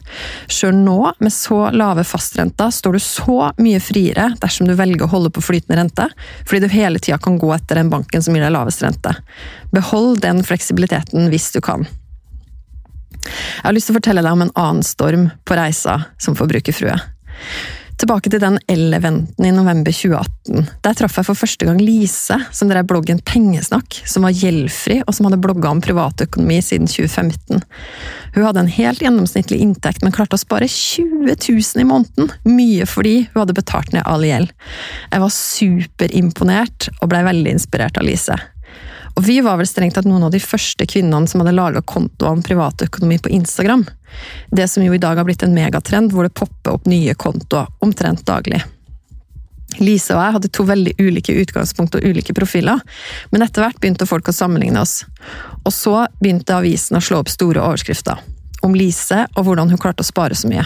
Sjøl 0.52 0.78
nå, 0.78 0.98
med 1.18 1.34
så 1.34 1.68
lave 1.74 2.06
fastrenter, 2.08 2.74
står 2.74 2.98
du 2.98 3.04
så 3.04 3.38
mye 3.62 3.82
friere 3.84 4.30
dersom 4.42 4.70
du 4.70 4.76
velger 4.78 5.08
å 5.08 5.12
holde 5.16 5.34
på 5.34 5.46
flytende 5.46 5.80
rente, 5.82 6.10
fordi 6.46 6.66
du 6.66 6.76
hele 6.76 7.02
tida 7.02 7.18
kan 7.22 7.40
gå 7.42 7.50
etter 7.56 7.82
den 7.82 7.94
banken 7.94 8.26
som 8.26 8.38
gir 8.38 8.46
deg 8.46 8.54
lavest 8.54 8.86
rente. 8.86 9.16
Behold 9.74 10.22
den 10.26 10.44
fleksibiliteten 10.46 11.32
hvis 11.34 11.50
du 11.56 11.64
kan. 11.66 11.88
Jeg 13.28 13.66
har 13.68 13.76
lyst 13.76 13.92
til 13.92 13.96
å 13.96 14.00
fortelle 14.00 14.24
deg 14.26 14.38
om 14.38 14.46
en 14.46 14.54
annen 14.56 14.86
storm 14.86 15.30
på 15.48 15.58
reisa 15.60 16.00
som 16.22 16.38
forbrukerfrue. 16.38 16.98
Tilbake 17.98 18.30
til 18.30 18.42
den 18.42 18.60
L-eventen 18.70 19.46
i 19.48 19.50
november 19.50 19.94
2018. 19.96 20.68
Der 20.86 20.98
traff 21.00 21.16
jeg 21.18 21.26
for 21.26 21.40
første 21.40 21.66
gang 21.66 21.80
Lise, 21.82 22.36
som 22.54 22.70
drev 22.70 22.86
bloggen 22.86 23.18
Pengesnakk, 23.26 24.04
som 24.06 24.28
var 24.28 24.36
gjeldfri 24.38 25.00
og 25.02 25.16
som 25.18 25.26
hadde 25.26 25.40
blogga 25.42 25.72
om 25.74 25.82
privatøkonomi 25.82 26.60
siden 26.62 26.86
2015. 26.92 27.64
Hun 28.36 28.46
hadde 28.46 28.62
en 28.62 28.70
helt 28.76 29.02
gjennomsnittlig 29.02 29.58
inntekt, 29.66 30.06
men 30.06 30.14
klarte 30.14 30.38
å 30.38 30.44
spare 30.44 30.70
20 30.70 31.26
000 31.34 31.82
i 31.82 31.88
måneden, 31.90 32.30
mye 32.46 32.86
fordi 32.86 33.16
hun 33.32 33.42
hadde 33.42 33.58
betalt 33.58 33.90
ned 33.96 34.06
all 34.06 34.28
gjeld. 34.28 34.54
Jeg 35.10 35.24
var 35.26 35.34
superimponert 35.34 36.92
og 37.00 37.10
blei 37.10 37.24
veldig 37.26 37.58
inspirert 37.58 37.98
av 37.98 38.06
Lise. 38.06 38.38
Og 39.18 39.26
vi 39.26 39.40
var 39.42 39.58
vel 39.58 39.68
strengt 39.70 39.98
tatt 39.98 40.06
noen 40.06 40.28
av 40.28 40.32
de 40.34 40.42
første 40.42 40.86
kvinnene 40.86 41.30
som 41.30 41.42
hadde 41.42 41.56
laga 41.58 41.82
kontoer 41.82 42.36
om 42.36 42.44
privatøkonomi 42.46 43.18
på 43.24 43.34
Instagram. 43.34 43.88
Det 44.54 44.68
som 44.70 44.86
jo 44.86 44.94
i 44.94 45.02
dag 45.02 45.18
har 45.18 45.26
blitt 45.26 45.44
en 45.44 45.56
megatrend, 45.58 46.14
hvor 46.14 46.28
det 46.28 46.38
popper 46.38 46.78
opp 46.78 46.86
nye 46.90 47.16
kontoer 47.18 47.72
omtrent 47.84 48.26
daglig. 48.30 48.62
Lise 49.82 50.16
og 50.16 50.22
jeg 50.22 50.36
hadde 50.38 50.54
to 50.54 50.64
veldig 50.66 50.94
ulike 51.02 51.36
utgangspunkt 51.42 51.98
og 51.98 52.06
ulike 52.06 52.34
profiler, 52.38 52.80
men 53.34 53.44
etter 53.44 53.66
hvert 53.66 53.82
begynte 53.82 54.08
folk 54.10 54.30
å 54.30 54.36
sammenligne 54.36 54.82
oss. 54.82 55.02
Og 55.66 55.74
så 55.76 56.06
begynte 56.22 56.56
avisen 56.56 56.98
å 56.98 57.04
slå 57.04 57.22
opp 57.24 57.34
store 57.34 57.66
overskrifter 57.66 58.22
om 58.66 58.76
Lise 58.76 59.26
og 59.36 59.46
hvordan 59.48 59.70
hun 59.72 59.82
klarte 59.82 60.06
å 60.06 60.08
spare 60.08 60.38
så 60.38 60.50
mye. 60.50 60.66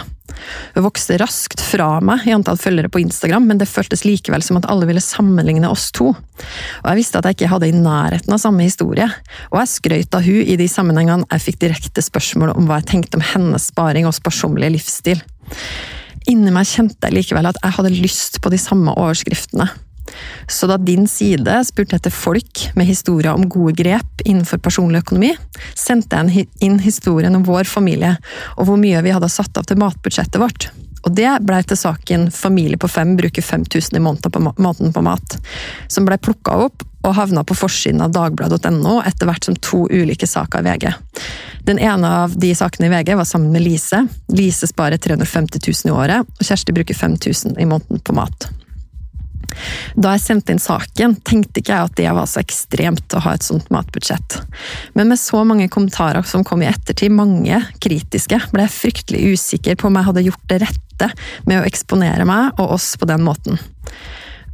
Hun 0.74 0.86
vokste 0.86 1.18
raskt 1.20 1.62
fra 1.64 1.96
meg 2.04 2.26
i 2.26 2.34
antall 2.34 2.60
følgere 2.60 2.90
på 2.92 3.02
Instagram, 3.02 3.46
men 3.50 3.60
det 3.60 3.70
føltes 3.70 4.04
likevel 4.06 4.44
som 4.44 4.58
at 4.60 4.68
alle 4.72 4.88
ville 4.88 5.02
sammenligne 5.04 5.70
oss 5.70 5.90
to. 5.94 6.10
Og 6.12 6.88
jeg 6.88 7.00
visste 7.00 7.20
at 7.20 7.28
jeg 7.28 7.38
ikke 7.38 7.52
hadde 7.52 7.70
i 7.70 7.76
nærheten 7.76 8.34
av 8.34 8.42
samme 8.42 8.66
historie, 8.66 9.08
og 9.52 9.60
jeg 9.60 9.72
skrøt 9.76 10.18
av 10.18 10.26
hun 10.26 10.42
i 10.42 10.58
de 10.60 10.68
sammenhengene 10.70 11.28
jeg 11.28 11.46
fikk 11.46 11.62
direkte 11.64 12.04
spørsmål 12.04 12.54
om 12.56 12.68
hva 12.68 12.80
jeg 12.80 12.90
tenkte 12.94 13.20
om 13.20 13.26
hennes 13.32 13.70
sparing 13.72 14.08
og 14.08 14.16
sparsommelige 14.16 14.76
livsstil. 14.78 15.22
Inni 16.30 16.52
meg 16.54 16.68
kjente 16.70 17.08
jeg 17.08 17.18
likevel 17.18 17.50
at 17.50 17.58
jeg 17.62 17.76
hadde 17.78 17.96
lyst 17.96 18.38
på 18.42 18.52
de 18.52 18.60
samme 18.60 18.94
overskriftene. 18.94 19.66
Så 20.50 20.68
da 20.70 20.78
Din 20.78 21.08
Side 21.10 21.60
spurte 21.68 21.98
etter 21.98 22.14
folk 22.14 22.66
med 22.78 22.88
historier 22.88 23.32
om 23.34 23.48
gode 23.50 23.76
grep 23.78 24.24
innenfor 24.24 24.62
personlig 24.62 25.02
økonomi, 25.04 25.32
sendte 25.74 26.20
jeg 26.20 26.48
inn 26.62 26.78
historien 26.82 27.34
om 27.38 27.46
vår 27.46 27.68
familie 27.68 28.16
og 28.56 28.68
hvor 28.68 28.80
mye 28.80 29.02
vi 29.04 29.14
hadde 29.14 29.30
satt 29.32 29.58
av 29.58 29.68
til 29.68 29.80
matbudsjettet 29.82 30.40
vårt. 30.42 30.70
Og 31.02 31.14
det 31.18 31.30
ble 31.42 31.58
til 31.66 31.78
saken 31.78 32.28
Familie 32.34 32.78
på 32.78 32.90
fem 32.90 33.16
bruker 33.18 33.42
5000 33.42 33.98
i 33.98 34.02
måneden 34.02 34.92
på 34.94 35.02
mat, 35.02 35.36
som 35.90 36.06
ble 36.06 36.18
plukka 36.22 36.60
opp 36.68 36.86
og 37.02 37.16
havna 37.16 37.42
på 37.42 37.56
forsiden 37.58 38.02
av 38.04 38.12
dagbladet.no 38.14 39.00
etter 39.02 39.26
hvert 39.26 39.48
som 39.48 39.58
to 39.58 39.84
ulike 39.90 40.28
saker 40.30 40.62
i 40.62 40.68
VG. 40.68 40.92
Den 41.66 41.80
ene 41.82 42.08
av 42.22 42.36
de 42.38 42.52
sakene 42.58 42.86
i 42.86 42.92
VG 42.92 43.16
var 43.18 43.26
sammen 43.26 43.50
med 43.54 43.64
Lise. 43.64 44.04
Lise 44.30 44.70
sparer 44.70 45.02
350 45.02 45.62
000 45.66 45.90
i 45.90 45.96
året, 45.96 46.22
og 46.38 46.46
Kjersti 46.46 46.74
bruker 46.74 46.94
5000 46.94 47.58
i 47.58 47.66
måneden 47.66 48.02
på 48.06 48.14
mat. 48.14 48.46
Da 49.96 50.14
jeg 50.14 50.24
sendte 50.24 50.54
inn 50.54 50.62
saken, 50.62 51.16
tenkte 51.26 51.62
ikke 51.62 51.74
jeg 51.74 51.90
at 51.90 51.96
det 51.98 52.08
var 52.14 52.28
så 52.30 52.42
ekstremt 52.42 53.16
å 53.16 53.22
ha 53.24 53.34
et 53.36 53.46
sånt 53.46 53.68
matbudsjett. 53.74 54.38
Men 54.96 55.10
med 55.12 55.20
så 55.20 55.42
mange 55.48 55.68
kommentarer 55.72 56.26
som 56.28 56.46
kom 56.46 56.64
i 56.64 56.70
ettertid, 56.70 57.12
mange 57.14 57.60
kritiske, 57.82 58.40
ble 58.52 58.66
jeg 58.66 58.76
fryktelig 58.76 59.36
usikker 59.36 59.78
på 59.78 59.90
om 59.90 59.98
jeg 59.98 60.08
hadde 60.08 60.26
gjort 60.28 60.48
det 60.52 60.62
rette 60.64 61.10
med 61.48 61.60
å 61.60 61.68
eksponere 61.68 62.26
meg 62.28 62.58
og 62.62 62.76
oss 62.78 62.92
på 63.00 63.08
den 63.10 63.24
måten. 63.26 63.60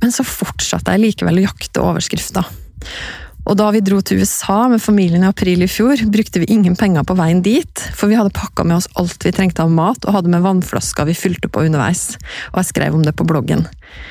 Men 0.03 0.15
så 0.15 0.27
fortsatte 0.27 0.95
jeg 0.95 1.05
likevel 1.05 1.41
å 1.41 1.49
jakte 1.49 1.83
overskrifter. 1.83 2.47
Og 3.49 3.57
da 3.57 3.71
vi 3.73 3.81
dro 3.81 4.03
til 4.05 4.21
USA 4.21 4.67
med 4.69 4.83
familien 4.85 5.23
i 5.25 5.31
april 5.31 5.65
i 5.65 5.71
fjor, 5.71 6.03
brukte 6.13 6.43
vi 6.43 6.51
ingen 6.53 6.75
penger 6.77 7.07
på 7.09 7.17
veien 7.17 7.41
dit, 7.45 7.85
for 7.97 8.11
vi 8.11 8.19
hadde 8.19 8.35
pakka 8.37 8.67
med 8.69 8.77
oss 8.77 8.89
alt 9.01 9.25
vi 9.25 9.33
trengte 9.33 9.65
av 9.65 9.73
mat, 9.73 10.05
og 10.05 10.19
hadde 10.19 10.33
med 10.35 10.45
vannflasker 10.45 11.09
vi 11.09 11.17
fylte 11.17 11.49
på 11.49 11.65
underveis. 11.65 12.19
Og 12.53 12.61
jeg 12.61 12.71
skrev 12.75 12.99
om 12.99 13.07
det 13.07 13.15
på 13.17 13.25
bloggen. 13.29 13.65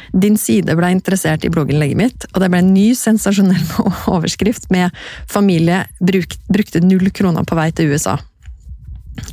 Din 0.09 0.39
side 0.41 0.73
ble 0.79 0.89
interessert 0.95 1.45
i 1.45 1.51
blogginnlegget 1.53 1.99
mitt, 1.99 2.25
og 2.33 2.41
det 2.41 2.49
ble 2.49 2.63
en 2.63 2.73
ny 2.73 2.87
sensasjonell 2.97 3.61
overskrift 4.15 4.71
med 4.73 4.89
'Familie 5.29 5.85
brukte 6.01 6.81
null 6.81 7.11
kroner 7.13 7.45
på 7.45 7.59
vei 7.59 7.69
til 7.71 7.93
USA'. 7.93 8.17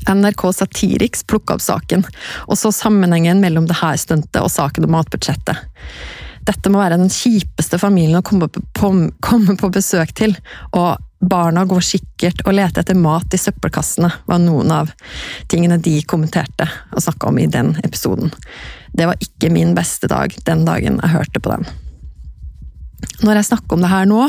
NRK 0.08 0.52
Satiriks 0.52 1.24
plukka 1.24 1.56
opp 1.56 1.64
saken, 1.64 2.04
og 2.48 2.58
så 2.60 2.72
sammenhengen 2.72 3.40
mellom 3.40 3.68
det 3.68 3.80
her 3.80 3.96
stuntet 4.00 4.40
og 4.42 4.52
saken 4.52 4.84
om 4.84 4.96
matbudsjettet. 4.96 5.60
Dette 6.44 6.70
må 6.70 6.80
være 6.82 6.98
den 7.00 7.12
kjipeste 7.12 7.78
familien 7.80 8.20
å 8.20 8.26
komme 8.26 8.50
på, 8.52 8.90
komme 9.24 9.56
på 9.56 9.70
besøk 9.72 10.12
til, 10.16 10.36
og 10.76 11.00
barna 11.24 11.64
går 11.64 11.84
sikkert 11.84 12.42
og 12.44 12.56
leter 12.58 12.82
etter 12.82 12.98
mat 12.98 13.32
i 13.32 13.40
søppelkassene, 13.40 14.10
var 14.28 14.42
noen 14.42 14.72
av 14.74 14.92
tingene 15.48 15.78
de 15.80 15.96
kommenterte 16.08 16.68
og 16.92 17.00
snakka 17.04 17.30
om 17.30 17.40
i 17.40 17.48
den 17.48 17.72
episoden. 17.84 18.34
Det 18.92 19.08
var 19.08 19.20
ikke 19.24 19.52
min 19.54 19.72
beste 19.76 20.10
dag 20.10 20.36
den 20.44 20.66
dagen 20.68 21.00
jeg 21.00 21.14
hørte 21.14 21.40
på 21.40 21.54
den. 21.54 21.66
Når 23.24 23.38
jeg 23.38 23.48
snakker 23.50 23.76
om 23.76 23.84
det 23.84 23.92
her 23.92 24.06
nå, 24.08 24.20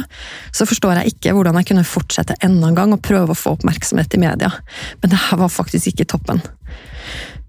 så 0.55 0.67
forstår 0.67 0.99
jeg 0.99 1.15
ikke 1.15 1.33
hvordan 1.35 1.57
jeg 1.59 1.69
kunne 1.71 1.87
fortsette 1.87 2.37
enda 2.45 2.69
en 2.69 2.77
gang 2.77 2.93
og 2.95 3.03
prøve 3.03 3.33
å 3.33 3.39
få 3.39 3.55
oppmerksomhet 3.55 4.15
i 4.15 4.21
media, 4.21 4.51
men 5.01 5.11
det 5.11 5.21
her 5.27 5.41
var 5.41 5.51
faktisk 5.51 5.93
ikke 5.93 6.07
toppen. 6.15 6.43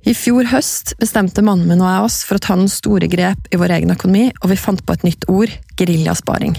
I 0.07 0.13
fjor 0.15 0.47
høst 0.47 0.93
bestemte 1.01 1.43
mannen 1.43 1.67
min 1.67 1.81
og 1.83 1.89
jeg 1.91 2.03
oss 2.07 2.21
for 2.29 2.39
å 2.39 2.43
ta 2.45 2.55
noen 2.55 2.71
store 2.71 3.09
grep 3.11 3.49
i 3.51 3.59
vår 3.59 3.73
egen 3.81 3.91
økonomi, 3.91 4.29
og 4.39 4.53
vi 4.53 4.59
fant 4.61 4.83
på 4.87 4.95
et 4.95 5.03
nytt 5.03 5.27
ord– 5.33 5.51
geriljasparing. 5.81 6.55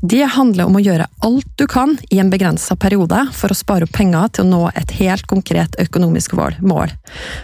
Det 0.00 0.22
handler 0.34 0.70
om 0.70 0.78
å 0.78 0.82
gjøre 0.82 1.06
alt 1.26 1.50
du 1.60 1.66
kan 1.70 1.92
i 2.08 2.18
en 2.22 2.32
begrensa 2.32 2.74
periode 2.80 3.26
for 3.36 3.52
å 3.52 3.58
spare 3.58 3.84
opp 3.84 3.92
penger 3.94 4.32
til 4.32 4.46
å 4.46 4.50
nå 4.54 4.62
et 4.72 4.96
helt 5.02 5.28
konkret 5.28 5.76
økonomisk 5.84 6.32
mål. 6.64 6.96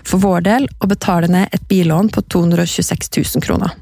For 0.09 0.25
vår 0.25 0.49
del 0.49 0.71
å 0.81 0.89
betale 0.89 1.29
ned 1.29 1.53
et 1.53 1.69
billån 1.69 2.09
på 2.09 2.25
226 2.25 3.13
000 3.37 3.45
kroner. 3.45 3.77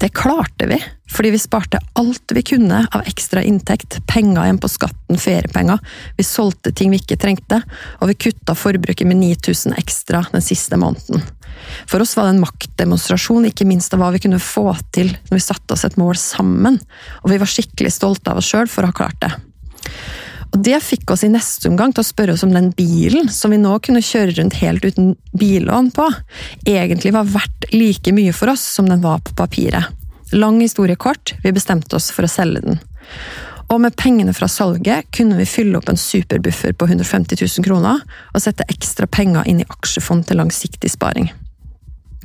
Det 0.00 0.10
klarte 0.16 0.66
vi, 0.70 0.78
fordi 1.10 1.30
vi 1.34 1.38
sparte 1.38 1.80
alt 2.00 2.34
vi 2.34 2.42
kunne 2.42 2.82
av 2.90 3.06
ekstra 3.06 3.42
inntekt, 3.46 4.00
penger 4.10 4.42
igjen 4.44 4.60
på 4.62 4.70
skatten, 4.72 5.20
feriepenger, 5.20 5.78
vi 6.16 6.26
solgte 6.26 6.72
ting 6.74 6.92
vi 6.92 7.00
ikke 7.02 7.18
trengte, 7.20 7.60
og 8.00 8.10
vi 8.10 8.18
kutta 8.26 8.56
forbruket 8.58 9.08
med 9.08 9.20
9000 9.22 9.76
ekstra 9.78 10.24
den 10.32 10.44
siste 10.44 10.78
måneden. 10.80 11.22
For 11.86 12.02
oss 12.02 12.16
var 12.16 12.28
det 12.28 12.34
en 12.34 12.42
maktdemonstrasjon, 12.42 13.46
ikke 13.48 13.66
minst 13.68 13.94
av 13.94 14.02
hva 14.02 14.10
vi 14.14 14.22
kunne 14.24 14.42
få 14.42 14.72
til 14.94 15.12
når 15.28 15.38
vi 15.38 15.44
satte 15.44 15.76
oss 15.76 15.86
et 15.86 15.98
mål 16.00 16.18
sammen, 16.20 16.80
og 17.22 17.32
vi 17.32 17.40
var 17.40 17.50
skikkelig 17.50 17.94
stolte 17.94 18.32
av 18.32 18.42
oss 18.42 18.50
sjøl 18.50 18.70
for 18.70 18.84
å 18.84 18.90
ha 18.90 18.96
klart 18.96 19.20
det. 19.22 19.32
Og 20.54 20.62
Det 20.62 20.76
fikk 20.86 21.10
oss 21.10 21.24
i 21.26 21.32
neste 21.32 21.66
omgang 21.66 21.90
til 21.90 22.04
å 22.04 22.06
spørre 22.06 22.36
oss 22.36 22.44
om 22.46 22.52
den 22.54 22.70
bilen 22.78 23.26
som 23.32 23.50
vi 23.50 23.58
nå 23.58 23.72
kunne 23.82 24.04
kjøre 24.04 24.36
rundt 24.36 24.60
helt 24.60 24.84
uten 24.86 25.16
billån 25.34 25.90
på, 25.96 26.06
egentlig 26.70 27.10
var 27.16 27.26
verdt 27.26 27.66
like 27.74 28.14
mye 28.14 28.34
for 28.36 28.52
oss 28.52 28.62
som 28.76 28.86
den 28.86 29.02
var 29.02 29.18
på 29.26 29.34
papiret. 29.34 29.90
Lang 30.30 30.60
historie 30.62 30.94
kort, 30.96 31.34
vi 31.42 31.52
bestemte 31.54 31.98
oss 31.98 32.12
for 32.14 32.26
å 32.26 32.30
selge 32.30 32.62
den. 32.62 32.78
Og 33.72 33.80
med 33.82 33.96
pengene 33.98 34.34
fra 34.36 34.46
salget 34.50 35.10
kunne 35.16 35.40
vi 35.40 35.48
fylle 35.48 35.80
opp 35.80 35.90
en 35.90 35.98
superbuffer 35.98 36.76
på 36.78 36.86
150 36.86 37.40
000 37.40 37.66
kroner 37.66 38.04
og 38.30 38.44
sette 38.44 38.66
ekstra 38.70 39.10
penger 39.10 39.48
inn 39.50 39.64
i 39.64 39.70
aksjefond 39.74 40.28
til 40.28 40.38
langsiktig 40.38 40.92
sparing. 40.94 41.32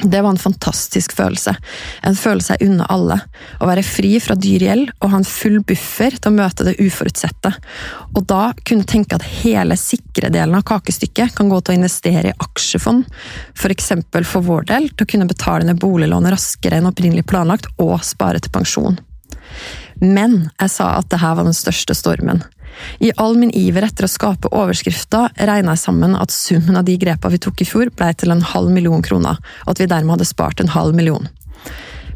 Det 0.04 0.22
var 0.22 0.30
en 0.30 0.38
fantastisk 0.38 1.12
følelse. 1.16 1.56
En 2.08 2.16
følelse 2.16 2.56
jeg 2.56 2.70
unner 2.70 2.88
alle. 2.94 3.18
Å 3.60 3.68
være 3.68 3.84
fri 3.84 4.14
fra 4.24 4.38
dyr 4.40 4.64
gjeld 4.64 4.94
og 5.00 5.12
ha 5.12 5.20
en 5.20 5.28
full 5.28 5.60
buffer 5.68 6.16
til 6.16 6.32
å 6.32 6.38
møte 6.38 6.68
det 6.68 6.78
uforutsette. 6.80 7.52
Og 8.16 8.24
da 8.30 8.54
kunne 8.64 8.88
tenke 8.88 9.20
at 9.20 9.28
hele 9.42 9.76
sikre 9.80 10.32
delen 10.32 10.56
av 10.56 10.64
kakestykket 10.70 11.36
kan 11.36 11.52
gå 11.52 11.60
til 11.60 11.76
å 11.76 11.80
investere 11.82 12.32
i 12.32 12.38
aksjefond. 12.48 13.10
For, 13.60 13.76
for 14.24 14.48
vår 14.48 14.72
del 14.72 14.90
til 14.94 15.04
å 15.04 15.12
kunne 15.16 15.30
betale 15.30 15.68
ned 15.68 15.82
boliglånet 15.84 16.38
raskere 16.38 16.80
enn 16.80 16.90
opprinnelig 16.90 17.28
planlagt, 17.28 17.68
og 17.80 18.00
spare 18.08 18.40
til 18.40 18.56
pensjon. 18.56 19.00
Men 20.02 20.50
jeg 20.60 20.74
sa 20.74 20.94
at 21.00 21.10
dette 21.10 21.36
var 21.36 21.46
den 21.46 21.58
største 21.58 21.96
stormen. 21.98 22.44
I 23.04 23.12
all 23.18 23.36
min 23.40 23.52
iver 23.56 23.84
etter 23.88 24.06
å 24.06 24.12
skape 24.12 24.52
overskrifter, 24.56 25.34
regna 25.50 25.76
jeg 25.76 25.84
sammen 25.84 26.16
at 26.16 26.34
summen 26.34 26.78
av 26.80 26.86
de 26.88 26.96
grepa 27.02 27.32
vi 27.34 27.42
tok 27.42 27.64
i 27.64 27.68
fjor, 27.68 27.92
blei 27.96 28.14
til 28.16 28.32
en 28.34 28.46
halv 28.54 28.72
million 28.72 29.04
kroner, 29.04 29.40
og 29.66 29.74
at 29.74 29.82
vi 29.82 29.90
dermed 29.90 30.16
hadde 30.16 30.30
spart 30.30 30.64
en 30.64 30.72
halv 30.76 30.96
million. 30.96 31.28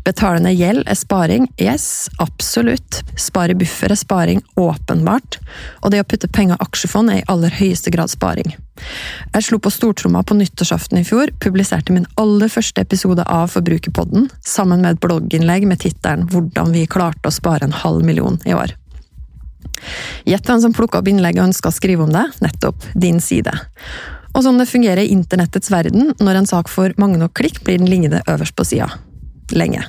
Betalende 0.03 0.51
gjeld 0.51 0.83
er 0.89 0.97
sparing, 0.99 1.45
yes, 1.61 2.09
absolutt. 2.19 2.99
Spare 3.19 3.55
buffer 3.55 3.93
er 3.93 3.99
sparing, 3.99 4.41
åpenbart. 4.59 5.37
Og 5.79 5.93
det 5.93 6.01
å 6.03 6.07
putte 6.07 6.27
penger 6.27 6.59
i 6.59 6.65
aksjefond 6.65 7.11
er 7.13 7.21
i 7.21 7.25
aller 7.31 7.55
høyeste 7.55 7.93
grad 7.93 8.11
sparing. 8.11 8.57
Jeg 9.31 9.45
slo 9.47 9.61
på 9.63 9.71
stortromma 9.71 10.25
på 10.27 10.35
nyttårsaften 10.35 10.99
i 10.99 11.05
fjor, 11.07 11.31
publiserte 11.39 11.95
min 11.95 12.07
aller 12.19 12.51
første 12.51 12.83
episode 12.83 13.23
av 13.31 13.53
Forbrukerpodden, 13.53 14.27
sammen 14.43 14.83
med 14.83 14.97
et 14.97 15.03
blogginnlegg 15.03 15.67
med 15.69 15.79
tittelen 15.85 16.27
Hvordan 16.33 16.73
vi 16.75 16.83
klarte 16.89 17.29
å 17.29 17.35
spare 17.35 17.69
en 17.69 17.77
halv 17.83 18.03
million 18.03 18.41
i 18.43 18.57
år. 18.57 18.75
Gjett 20.27 20.47
hvem 20.47 20.59
som 20.65 20.75
plukka 20.75 20.99
opp 20.99 21.07
innlegget 21.07 21.41
og 21.41 21.51
ønska 21.51 21.71
å 21.71 21.75
skrive 21.75 22.03
om 22.03 22.11
det? 22.11 22.25
Nettopp 22.43 22.91
din 22.99 23.23
side. 23.23 23.55
Og 24.33 24.43
sånn 24.43 24.59
det 24.59 24.67
fungerer 24.67 25.05
i 25.05 25.15
internettets 25.15 25.71
verden, 25.71 26.11
når 26.19 26.41
en 26.41 26.49
sak 26.49 26.71
får 26.71 26.97
mange 26.99 27.21
nok 27.21 27.35
klikk, 27.39 27.63
blir 27.63 27.79
den 27.79 27.91
liggende 27.91 28.23
øverst 28.27 28.57
på 28.57 28.67
sida. 28.67 28.91
Lenge. 29.51 29.83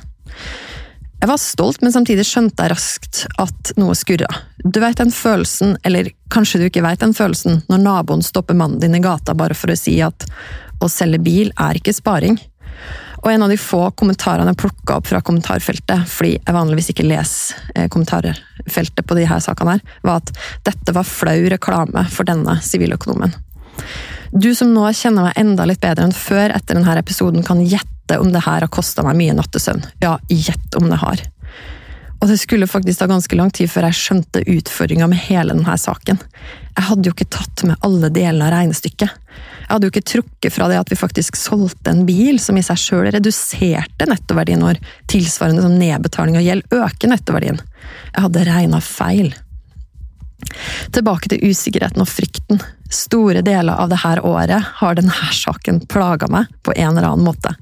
Jeg 1.25 1.30
var 1.30 1.40
stolt, 1.40 1.80
men 1.80 1.92
samtidig 1.94 2.26
skjønte 2.28 2.66
jeg 2.66 2.73
raskt 2.75 3.23
at 3.40 3.70
noe 3.80 3.94
skurra. 3.96 4.28
Du 4.61 4.76
veit 4.82 4.99
den 5.00 5.12
følelsen, 5.14 5.78
eller 5.87 6.11
kanskje 6.32 6.61
du 6.61 6.66
ikke 6.66 6.82
veit 6.84 7.00
den 7.00 7.14
følelsen, 7.16 7.62
når 7.70 7.80
naboen 7.80 8.25
stopper 8.26 8.58
mannen 8.58 8.82
din 8.82 8.99
i 8.99 9.00
gata 9.00 9.32
bare 9.32 9.56
for 9.56 9.73
å 9.73 9.78
si 9.78 9.94
at 10.04 10.26
å 10.84 10.90
selge 10.92 11.23
bil 11.25 11.54
er 11.56 11.80
ikke 11.80 11.94
sparing. 11.96 12.37
Og 13.25 13.30
en 13.32 13.46
av 13.46 13.49
de 13.49 13.56
få 13.56 13.87
kommentarene 13.96 14.52
jeg 14.52 14.61
plukka 14.61 14.99
opp 14.99 15.08
fra 15.08 15.23
kommentarfeltet, 15.25 16.04
fordi 16.12 16.34
jeg 16.34 16.56
vanligvis 16.58 16.92
ikke 16.92 17.08
leser 17.08 17.73
eh, 17.73 17.88
kommentarfeltet 17.88 19.06
på 19.08 19.16
de 19.16 19.25
her 19.30 19.40
sakene, 19.40 19.78
her, 19.78 19.96
var 20.04 20.20
at 20.20 20.34
dette 20.68 20.92
var 20.92 21.08
flau 21.08 21.38
reklame 21.54 22.04
for 22.12 22.28
denne 22.28 22.58
siviløkonomen. 22.61 23.32
Du 24.34 24.50
som 24.52 24.76
nå 24.76 24.84
kjenner 24.92 25.30
meg 25.30 25.40
enda 25.40 25.64
litt 25.64 25.80
bedre 25.80 26.04
enn 26.04 26.16
før 26.16 26.52
etter 26.52 26.76
denne 26.76 27.00
episoden, 27.00 27.46
kan 27.46 27.64
gjette 27.64 27.93
om 28.12 28.32
det 28.32 28.44
her 28.44 28.64
har 28.64 28.73
kosta 28.73 29.04
meg 29.06 29.16
mye 29.18 29.37
nattesøvn. 29.38 29.84
Ja, 30.04 30.18
gjett 30.28 30.76
om 30.80 30.90
det 30.90 31.00
har. 31.00 31.23
Og 32.25 32.30
det 32.30 32.38
skulle 32.40 32.66
faktisk 32.66 33.02
ta 33.02 33.06
ganske 33.11 33.37
lang 33.37 33.50
tid 33.52 33.68
før 33.68 33.84
jeg 33.88 33.99
skjønte 33.99 34.44
utfordringa 34.49 35.08
med 35.12 35.20
hele 35.26 35.52
denne 35.52 35.75
saken. 35.76 36.16
Jeg 36.73 36.87
hadde 36.88 37.08
jo 37.11 37.12
ikke 37.12 37.32
tatt 37.37 37.64
med 37.68 37.84
alle 37.84 38.08
delene 38.14 38.46
av 38.46 38.54
regnestykket. 38.54 39.18
Jeg 39.64 39.68
hadde 39.68 39.88
jo 39.88 39.92
ikke 39.92 40.08
trukket 40.08 40.54
fra 40.54 40.68
det 40.70 40.78
at 40.80 40.92
vi 40.92 40.96
faktisk 40.96 41.37
solgte 41.37 41.92
en 41.92 42.06
bil 42.08 42.40
som 42.40 42.56
i 42.56 42.64
seg 42.64 42.80
sjøl 42.80 43.11
reduserte 43.12 44.08
nettoverdien 44.08 44.64
vår, 44.64 44.80
tilsvarende 45.11 45.64
som 45.64 45.76
nedbetaling 45.76 46.38
av 46.40 46.46
gjeld 46.46 46.73
øker 46.73 47.12
nettoverdien. 47.12 47.61
Jeg 48.14 48.26
hadde 48.26 48.46
regna 48.49 48.80
feil. 48.84 49.32
Tilbake 50.96 51.32
til 51.32 51.44
usikkerheten 51.50 52.04
og 52.04 52.08
frykten. 52.08 52.61
Store 52.94 53.42
deler 53.42 53.74
av 53.74 53.90
dette 53.90 54.20
året 54.22 54.70
har 54.80 54.94
denne 54.98 55.30
saken 55.34 55.82
plaga 55.90 56.28
meg 56.30 56.50
på 56.62 56.74
en 56.76 56.92
eller 56.92 57.08
annen 57.08 57.26
måte. 57.26 57.54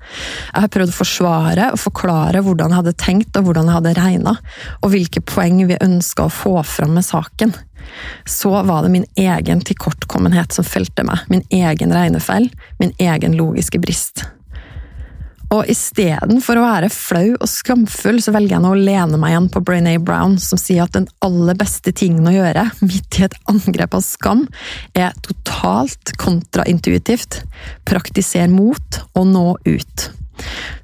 Jeg 0.53 0.67
har 0.67 0.73
prøvd 0.77 0.93
å 0.93 0.99
forsvare 0.99 1.69
og 1.73 1.81
forklare 1.81 2.43
hvordan 2.45 2.73
jeg 2.73 2.83
hadde 2.83 2.97
tenkt 3.01 3.41
og 3.41 3.49
hvordan 3.49 3.71
jeg 3.71 3.79
hadde 3.79 3.97
regna, 3.99 4.37
og 4.83 4.93
hvilke 4.93 5.25
poeng 5.25 5.63
vi 5.71 5.81
ønska 5.81 6.29
å 6.29 6.35
få 6.43 6.59
fram 6.67 6.99
med 6.99 7.09
saken 7.09 7.55
så 8.25 8.63
var 8.63 8.85
det 8.85 8.93
min 8.95 9.05
egen 9.19 9.61
tilkortkommenhet 9.61 10.55
som 10.55 10.65
felte 10.65 11.03
meg, 11.07 11.25
min 11.33 11.43
egen 11.51 11.95
regnefeil, 11.95 12.47
min 12.79 12.95
egen 13.03 13.35
logiske 13.37 13.81
brist. 13.83 14.25
Og 15.53 15.69
istedenfor 15.69 16.57
å 16.57 16.65
være 16.65 16.89
flau 16.93 17.35
og 17.35 17.49
skamfull, 17.51 18.23
så 18.25 18.33
velger 18.33 18.57
jeg 18.57 18.65
nå 18.65 18.71
å 18.73 18.79
lene 18.79 19.19
meg 19.21 19.35
igjen 19.35 19.51
på 19.53 19.61
Brené 19.67 19.99
Brown, 20.01 20.39
som 20.41 20.61
sier 20.61 20.87
at 20.87 20.95
den 20.97 21.09
aller 21.25 21.59
beste 21.59 21.93
tingen 21.93 22.29
å 22.29 22.33
gjøre, 22.33 22.65
midt 22.81 23.19
i 23.21 23.27
et 23.27 23.37
angrep 23.53 23.99
av 23.99 24.05
skam, 24.07 24.47
er 24.97 25.13
totalt 25.27 26.15
kontraintuitivt. 26.21 27.43
Praktiser 27.89 28.49
mot 28.53 29.03
og 29.13 29.29
nå 29.29 29.47
ut. 29.69 30.09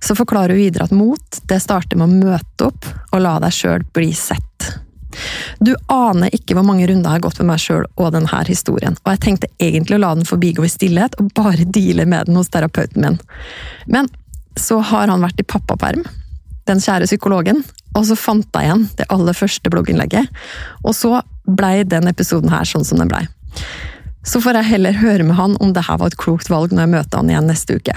Så 0.05 0.15
forklarer 0.19 0.53
hun 0.53 0.61
videre 0.61 0.85
at 0.85 0.95
mot, 0.95 1.41
det 1.49 1.63
starter 1.65 1.97
med 1.97 2.11
å 2.11 2.29
møte 2.29 2.69
opp 2.69 2.93
og 3.09 3.25
la 3.25 3.39
deg 3.43 3.55
sjøl 3.55 3.89
bli 3.97 4.13
sett. 4.13 4.45
Du 5.65 5.73
aner 5.91 6.31
ikke 6.37 6.55
hvor 6.55 6.67
mange 6.69 6.87
runder 6.87 7.09
jeg 7.09 7.17
har 7.17 7.25
gått 7.25 7.41
med 7.41 7.55
meg 7.55 7.63
sjøl 7.63 7.87
og 7.97 8.13
denne 8.15 8.45
historien, 8.47 9.01
og 9.03 9.15
jeg 9.15 9.23
tenkte 9.25 9.51
egentlig 9.57 9.97
å 9.97 10.05
la 10.05 10.13
den 10.15 10.29
forbigå 10.29 10.67
i 10.67 10.71
stillhet 10.71 11.17
og 11.19 11.33
bare 11.35 11.65
deale 11.65 12.05
med 12.07 12.29
den 12.29 12.39
hos 12.39 12.53
terapeuten 12.53 13.03
min. 13.03 13.19
Men 13.89 14.13
så 14.61 14.81
har 14.85 15.11
han 15.11 15.25
vært 15.25 15.41
i 15.43 15.47
pappaperm, 15.47 16.05
den 16.69 16.83
kjære 16.85 17.09
psykologen, 17.09 17.63
og 17.97 18.05
så 18.09 18.17
fant 18.19 18.49
jeg 18.53 18.69
igjen 18.69 18.85
det 18.99 19.07
aller 19.15 19.37
første 19.37 19.73
blogginnlegget, 19.73 20.29
og 20.85 20.97
så 20.97 21.23
blei 21.49 21.83
den 21.89 22.11
episoden 22.11 22.53
her 22.53 22.69
sånn 22.69 22.85
som 22.87 23.01
den 23.01 23.11
blei. 23.11 23.25
Så 24.29 24.43
får 24.45 24.61
jeg 24.61 24.73
heller 24.75 24.99
høre 25.01 25.25
med 25.25 25.39
han 25.39 25.57
om 25.63 25.73
det 25.73 25.87
her 25.87 25.99
var 26.01 26.13
et 26.13 26.21
klokt 26.21 26.51
valg 26.53 26.75
når 26.75 26.85
jeg 26.85 26.95
møter 26.97 27.23
han 27.23 27.31
igjen 27.33 27.49
neste 27.49 27.79
uke. 27.79 27.95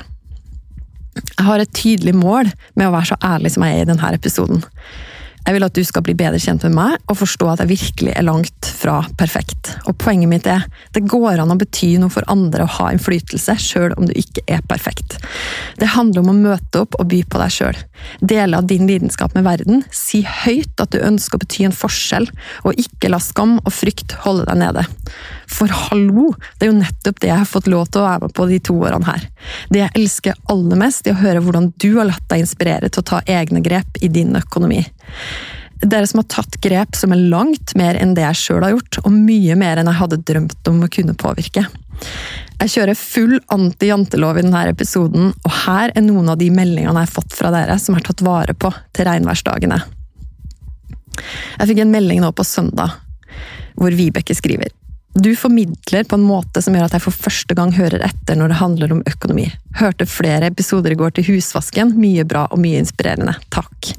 Jeg 1.17 1.43
har 1.43 1.59
et 1.59 1.73
tydelig 1.75 2.13
mål 2.15 2.53
med 2.79 2.87
å 2.87 2.93
være 2.93 3.11
så 3.11 3.17
ærlig 3.33 3.51
som 3.51 3.65
jeg 3.67 3.75
er 3.81 3.83
i 3.83 3.89
denne 3.89 4.13
episoden. 4.15 4.61
Jeg 5.45 5.55
vil 5.55 5.65
at 5.65 5.75
du 5.75 5.81
skal 5.85 6.03
bli 6.05 6.15
bedre 6.17 6.39
kjent 6.41 6.65
med 6.67 6.75
meg 6.77 7.09
og 7.09 7.17
forstå 7.21 7.47
at 7.51 7.63
jeg 7.63 7.71
virkelig 7.71 8.13
er 8.13 8.25
langt 8.27 8.67
fra 8.81 8.99
perfekt. 9.17 9.73
Og 9.89 9.97
poenget 10.01 10.29
mitt 10.29 10.47
er 10.49 10.67
det 10.95 11.05
går 11.09 11.41
an 11.41 11.53
å 11.53 11.57
bety 11.59 11.95
noe 12.01 12.13
for 12.13 12.25
andre 12.31 12.65
og 12.67 12.75
ha 12.77 12.91
innflytelse, 12.93 13.57
sjøl 13.61 13.95
om 13.97 14.07
du 14.09 14.13
ikke 14.17 14.43
er 14.51 14.61
perfekt. 14.69 15.17
Det 15.81 15.93
handler 15.95 16.23
om 16.23 16.33
å 16.33 16.37
møte 16.37 16.83
opp 16.83 16.97
og 16.99 17.09
by 17.11 17.23
på 17.25 17.41
deg 17.41 17.55
sjøl. 17.55 17.81
Dele 18.21 18.61
av 18.61 18.69
din 18.69 18.87
lidenskap 18.89 19.35
med 19.37 19.45
verden. 19.47 19.83
Si 19.93 20.21
høyt 20.25 20.81
at 20.81 20.93
du 20.93 21.01
ønsker 21.01 21.37
å 21.37 21.43
bety 21.43 21.65
en 21.67 21.75
forskjell, 21.75 22.29
og 22.65 22.81
ikke 22.81 23.11
la 23.11 23.21
skam 23.21 23.57
og 23.61 23.73
frykt 23.73 24.17
holde 24.25 24.47
deg 24.49 24.61
nede. 24.61 24.85
For 25.51 25.71
hallo, 25.89 26.31
det 26.57 26.67
er 26.67 26.71
jo 26.71 26.79
nettopp 26.79 27.19
det 27.21 27.31
jeg 27.31 27.41
har 27.41 27.49
fått 27.49 27.69
lov 27.71 27.89
til 27.89 28.01
å 28.01 28.07
være 28.07 28.25
med 28.25 28.35
på 28.37 28.47
de 28.49 28.59
to 28.69 28.77
årene 28.79 29.09
her. 29.09 29.27
Det 29.73 29.81
jeg 29.83 29.95
elsker 29.99 30.39
aller 30.53 30.79
mest, 30.79 31.07
er 31.07 31.17
å 31.17 31.21
høre 31.21 31.43
hvordan 31.43 31.71
du 31.81 31.89
har 31.97 32.07
latt 32.09 32.27
deg 32.31 32.45
inspirere 32.45 32.89
til 32.89 33.03
å 33.03 33.09
ta 33.11 33.21
egne 33.29 33.63
grep 33.65 33.99
i 34.01 34.09
din 34.11 34.37
økonomi. 34.39 34.83
Dere 35.81 36.05
som 36.07 36.21
har 36.21 36.27
tatt 36.29 36.59
grep 36.61 36.97
som 36.97 37.13
er 37.13 37.23
langt 37.31 37.73
mer 37.79 37.97
enn 37.97 38.13
det 38.17 38.25
jeg 38.27 38.39
sjøl 38.41 38.65
har 38.65 38.75
gjort, 38.75 38.99
og 39.01 39.15
mye 39.15 39.55
mer 39.57 39.81
enn 39.81 39.89
jeg 39.89 39.99
hadde 40.01 40.19
drømt 40.29 40.69
om 40.69 40.83
å 40.85 40.91
kunne 40.93 41.17
påvirke. 41.17 41.65
Jeg 42.61 42.73
kjører 42.75 42.97
full 42.97 43.39
anti-jantelov 43.53 44.37
i 44.37 44.43
denne 44.45 44.65
episoden, 44.69 45.31
og 45.33 45.55
her 45.63 45.93
er 45.95 46.05
noen 46.05 46.29
av 46.29 46.37
de 46.41 46.51
meldingene 46.53 47.01
jeg 47.01 47.09
har 47.09 47.15
fått 47.15 47.33
fra 47.37 47.53
dere 47.53 47.79
som 47.81 47.97
er 47.97 48.05
tatt 48.05 48.21
vare 48.25 48.53
på 48.53 48.69
til 48.93 49.09
regnværsdagene. 49.09 49.79
Jeg 51.57 51.71
fikk 51.71 51.81
en 51.81 51.95
melding 51.95 52.21
nå 52.21 52.29
på 52.37 52.45
søndag, 52.45 52.93
hvor 53.77 53.97
Vibeke 53.97 54.37
skriver 54.37 54.69
du 55.13 55.35
formidler 55.35 56.03
på 56.03 56.15
en 56.15 56.23
måte 56.23 56.61
som 56.63 56.75
gjør 56.75 56.87
at 56.87 56.93
jeg 56.95 57.03
for 57.03 57.23
første 57.27 57.55
gang 57.57 57.73
hører 57.75 58.03
etter 58.05 58.37
når 58.39 58.53
det 58.53 58.59
handler 58.61 58.93
om 58.95 59.01
økonomi. 59.09 59.49
Hørte 59.75 60.07
flere 60.07 60.47
episoder 60.47 60.93
i 60.93 60.99
går 60.99 61.17
til 61.17 61.27
husvasken, 61.27 61.97
mye 61.99 62.23
bra 62.27 62.45
og 62.47 62.61
mye 62.63 62.79
inspirerende. 62.79 63.35
Takk. 63.51 63.91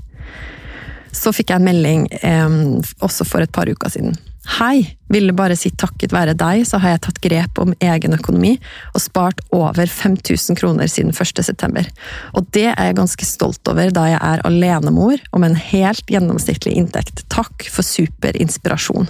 Så 1.13 1.33
fikk 1.37 1.53
jeg 1.53 1.61
en 1.61 1.69
melding 1.69 2.07
eh, 2.23 2.59
også 3.05 3.27
for 3.29 3.45
et 3.45 3.53
par 3.53 3.69
uker 3.69 3.93
siden. 3.93 4.17
Hei, 4.43 4.97
ville 5.07 5.31
bare 5.39 5.55
si 5.55 5.71
takket 5.79 6.11
være 6.11 6.35
deg, 6.35 6.65
så 6.67 6.81
har 6.83 6.97
jeg 6.97 7.03
tatt 7.05 7.21
grep 7.23 7.61
om 7.63 7.75
egen 7.79 8.17
økonomi 8.17 8.57
og 8.91 9.05
spart 9.05 9.39
over 9.55 9.87
5000 9.87 10.59
kroner 10.59 10.91
siden 10.91 11.15
1. 11.15 11.45
september. 11.47 11.87
Og 12.35 12.49
det 12.57 12.73
er 12.73 12.91
jeg 12.91 12.99
ganske 12.99 13.29
stolt 13.29 13.71
over, 13.71 13.95
da 13.95 14.09
jeg 14.11 14.19
er 14.19 14.43
alenemor 14.49 15.23
og 15.31 15.45
med 15.45 15.53
en 15.53 15.63
helt 15.71 16.11
gjennomsnittlig 16.11 16.75
inntekt. 16.75 17.23
Takk 17.31 17.69
for 17.71 17.87
super 17.87 18.35
inspirasjon. 18.35 19.07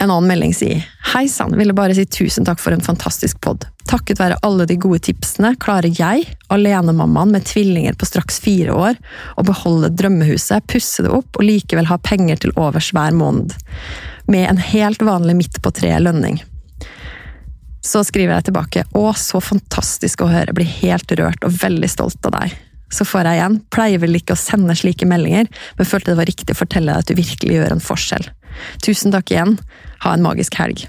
En 0.00 0.08
annen 0.10 0.30
melding 0.30 0.54
sier 0.56 0.80
Hei 1.10 1.26
sann, 1.28 1.52
ville 1.58 1.74
bare 1.76 1.94
si 1.96 2.06
tusen 2.08 2.46
takk 2.46 2.60
for 2.62 2.72
en 2.72 2.84
fantastisk 2.84 3.40
pod. 3.44 3.66
Takket 3.90 4.20
være 4.20 4.38
alle 4.46 4.64
de 4.70 4.76
gode 4.80 5.00
tipsene 5.08 5.50
klarer 5.60 5.90
jeg, 5.90 6.22
alenemammaen 6.54 7.34
med 7.34 7.44
tvillinger 7.50 7.98
på 7.98 8.06
straks 8.08 8.38
fire 8.40 8.72
år, 8.72 9.00
å 9.36 9.44
beholde 9.44 9.90
drømmehuset, 9.98 10.64
pusse 10.70 11.04
det 11.04 11.10
opp 11.12 11.36
og 11.36 11.44
likevel 11.44 11.90
ha 11.90 11.98
penger 12.00 12.40
til 12.44 12.54
overs 12.54 12.92
hver 12.94 13.16
måned. 13.18 13.56
Med 14.30 14.46
en 14.46 14.62
helt 14.62 15.02
vanlig 15.04 15.34
midt 15.42 15.60
på 15.60 15.74
treet 15.74 16.06
lønning. 16.06 16.38
Så 17.84 18.04
skriver 18.06 18.36
jeg 18.36 18.50
tilbake 18.50 18.86
Å, 18.96 19.04
så 19.18 19.40
fantastisk 19.42 20.22
å 20.22 20.30
høre, 20.30 20.54
blir 20.56 20.68
helt 20.80 21.12
rørt 21.18 21.44
og 21.44 21.60
veldig 21.60 21.90
stolt 21.90 22.30
av 22.30 22.38
deg. 22.38 22.56
Så 22.94 23.04
får 23.06 23.26
jeg 23.26 23.40
igjen, 23.40 23.60
pleier 23.74 24.00
vel 24.02 24.18
ikke 24.18 24.38
å 24.38 24.40
sende 24.40 24.78
slike 24.78 25.06
meldinger, 25.10 25.50
men 25.76 25.88
følte 25.88 26.14
det 26.14 26.20
var 26.22 26.30
riktig 26.30 26.54
å 26.54 26.62
fortelle 26.62 26.94
deg 26.94 27.02
at 27.02 27.10
du 27.10 27.18
virkelig 27.18 27.58
gjør 27.58 27.74
en 27.74 27.84
forskjell. 27.90 28.30
Tusen 28.84 29.14
takk 29.14 29.30
igjen. 29.34 29.58
Ha 30.04 30.14
en 30.14 30.24
magisk 30.24 30.56
helg. 30.60 30.86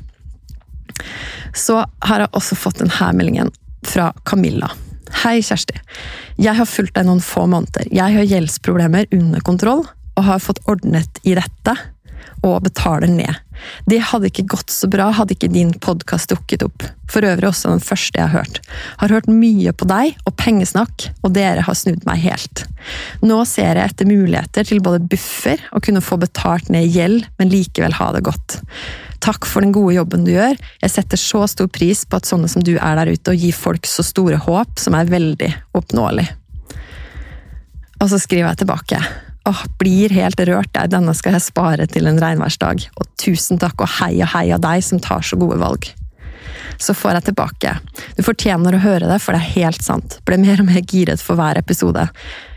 Så 1.58 1.82
har 2.08 2.24
jeg 2.24 2.34
også 2.38 2.58
fått 2.60 2.82
denne 2.82 3.12
meldingen 3.17 3.52
fra 3.88 4.12
Camilla. 4.28 4.71
Hei, 5.24 5.41
Kjersti. 5.43 5.76
Jeg 6.39 6.56
har 6.56 6.69
fulgt 6.69 6.95
deg 6.95 7.08
noen 7.08 7.24
få 7.24 7.43
måneder. 7.52 7.89
Jeg 7.91 8.15
har 8.15 8.30
gjeldsproblemer 8.30 9.10
under 9.12 9.43
kontroll 9.43 9.84
og 10.15 10.24
har 10.28 10.43
fått 10.43 10.62
ordnet 10.71 11.19
i 11.28 11.36
dette 11.38 11.76
og 12.42 12.64
betaler 12.66 13.10
ned. 13.12 13.40
Det 13.86 14.00
hadde 14.10 14.30
ikke 14.32 14.48
gått 14.56 14.74
så 14.74 14.90
bra 14.90 15.12
hadde 15.14 15.36
ikke 15.36 15.52
din 15.54 15.74
podkast 15.84 16.32
dukket 16.32 16.66
opp. 16.66 16.86
For 17.12 17.26
øvrig 17.28 17.50
også 17.52 17.74
den 17.74 17.84
første 17.84 18.18
jeg 18.18 18.30
har 18.32 18.42
hørt. 18.42 18.60
Har 19.02 19.14
hørt 19.14 19.30
mye 19.30 19.74
på 19.76 19.86
deg 19.90 20.18
og 20.26 20.36
pengesnakk, 20.40 21.10
og 21.22 21.36
dere 21.36 21.66
har 21.68 21.78
snudd 21.78 22.06
meg 22.08 22.24
helt. 22.24 22.66
Nå 23.22 23.44
ser 23.50 23.78
jeg 23.78 23.92
etter 23.92 24.10
muligheter 24.10 24.68
til 24.68 24.82
både 24.84 25.04
buffer 25.12 25.62
og 25.72 25.86
kunne 25.86 26.04
få 26.04 26.18
betalt 26.22 26.72
ned 26.74 26.90
gjeld, 26.90 27.28
men 27.38 27.54
likevel 27.54 27.98
ha 28.00 28.12
det 28.16 28.26
godt. 28.26 28.60
Takk 29.22 29.46
for 29.46 29.62
den 29.62 29.74
gode 29.76 29.94
jobben 30.00 30.26
du 30.26 30.32
gjør. 30.34 30.58
Jeg 30.82 30.94
setter 30.96 31.20
så 31.20 31.46
stor 31.52 31.70
pris 31.70 32.08
på 32.10 32.18
at 32.18 32.30
sånne 32.30 32.50
som 32.50 32.66
du 32.66 32.74
er 32.80 32.98
der 32.98 33.12
ute 33.14 33.36
og 33.36 33.44
gir 33.44 33.54
folk 33.54 33.86
så 33.90 34.06
store 34.06 34.40
håp, 34.42 34.80
som 34.82 34.98
er 34.98 35.12
veldig 35.12 35.52
oppnåelig. 35.78 36.26
Og 38.02 38.10
så 38.10 38.18
skriver 38.18 38.50
jeg 38.50 38.64
tilbake. 38.64 39.02
Åh, 39.49 39.63
blir 39.82 40.13
helt 40.13 40.39
rørt 40.39 40.75
Jeg. 40.77 40.91
Denne 40.93 41.13
skal 41.17 41.38
jeg 41.38 41.47
spare 41.47 41.88
til 41.89 42.10
en 42.10 42.19
regnværsdag. 42.21 42.86
Og 43.01 43.10
tusen 43.21 43.58
takk 43.62 43.82
og 43.82 43.89
hei 43.99 44.13
og 44.21 44.30
hei 44.36 44.51
av 44.54 44.62
deg 44.62 44.84
som 44.86 45.01
tar 45.01 45.25
så 45.25 45.39
gode 45.39 45.58
valg. 45.62 45.89
Så 46.82 46.93
får 46.97 47.17
jeg 47.17 47.27
tilbake. 47.30 47.73
Du 48.17 48.21
fortjener 48.25 48.75
å 48.75 48.82
høre 48.82 49.10
det, 49.10 49.17
for 49.21 49.34
det 49.34 49.41
er 49.41 49.56
helt 49.62 49.86
sant. 49.86 50.19
Ble 50.25 50.38
mer 50.41 50.62
og 50.62 50.69
mer 50.69 50.82
giret 50.82 51.21
for 51.21 51.38
hver 51.38 51.60
episode. 51.60 52.08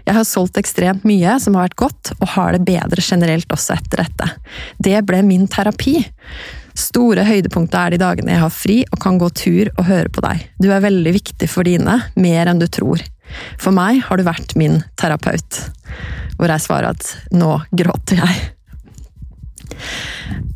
Jeg 0.04 0.16
har 0.16 0.26
solgt 0.28 0.60
ekstremt 0.60 1.06
mye 1.08 1.38
som 1.40 1.56
har 1.56 1.68
vært 1.68 1.80
godt, 1.80 2.12
og 2.20 2.34
har 2.36 2.52
det 2.56 2.66
bedre 2.68 3.04
generelt 3.04 3.52
også 3.52 3.78
etter 3.78 4.04
dette. 4.04 4.28
Det 4.76 5.00
ble 5.08 5.22
min 5.24 5.48
terapi. 5.48 5.98
Store 6.76 7.24
høydepunkter 7.24 7.78
er 7.86 7.94
de 7.94 8.02
dagene 8.02 8.34
jeg 8.34 8.42
har 8.42 8.52
fri 8.52 8.78
og 8.90 9.00
kan 9.00 9.18
gå 9.20 9.28
tur 9.36 9.70
og 9.76 9.84
høre 9.88 10.10
på 10.12 10.24
deg. 10.24 10.42
Du 10.60 10.68
er 10.72 10.84
veldig 10.84 11.12
viktig 11.20 11.48
for 11.48 11.66
dine, 11.68 12.00
mer 12.18 12.50
enn 12.50 12.60
du 12.60 12.66
tror. 12.68 13.04
For 13.60 13.74
meg 13.74 14.02
har 14.06 14.18
du 14.18 14.26
vært 14.26 14.56
min 14.58 14.82
terapeut 15.00 15.62
hvor 16.34 16.50
jeg 16.50 16.64
svarer 16.64 16.90
at 16.94 17.08
nå 17.34 17.56
gråter 17.78 18.18
jeg. 18.18 18.40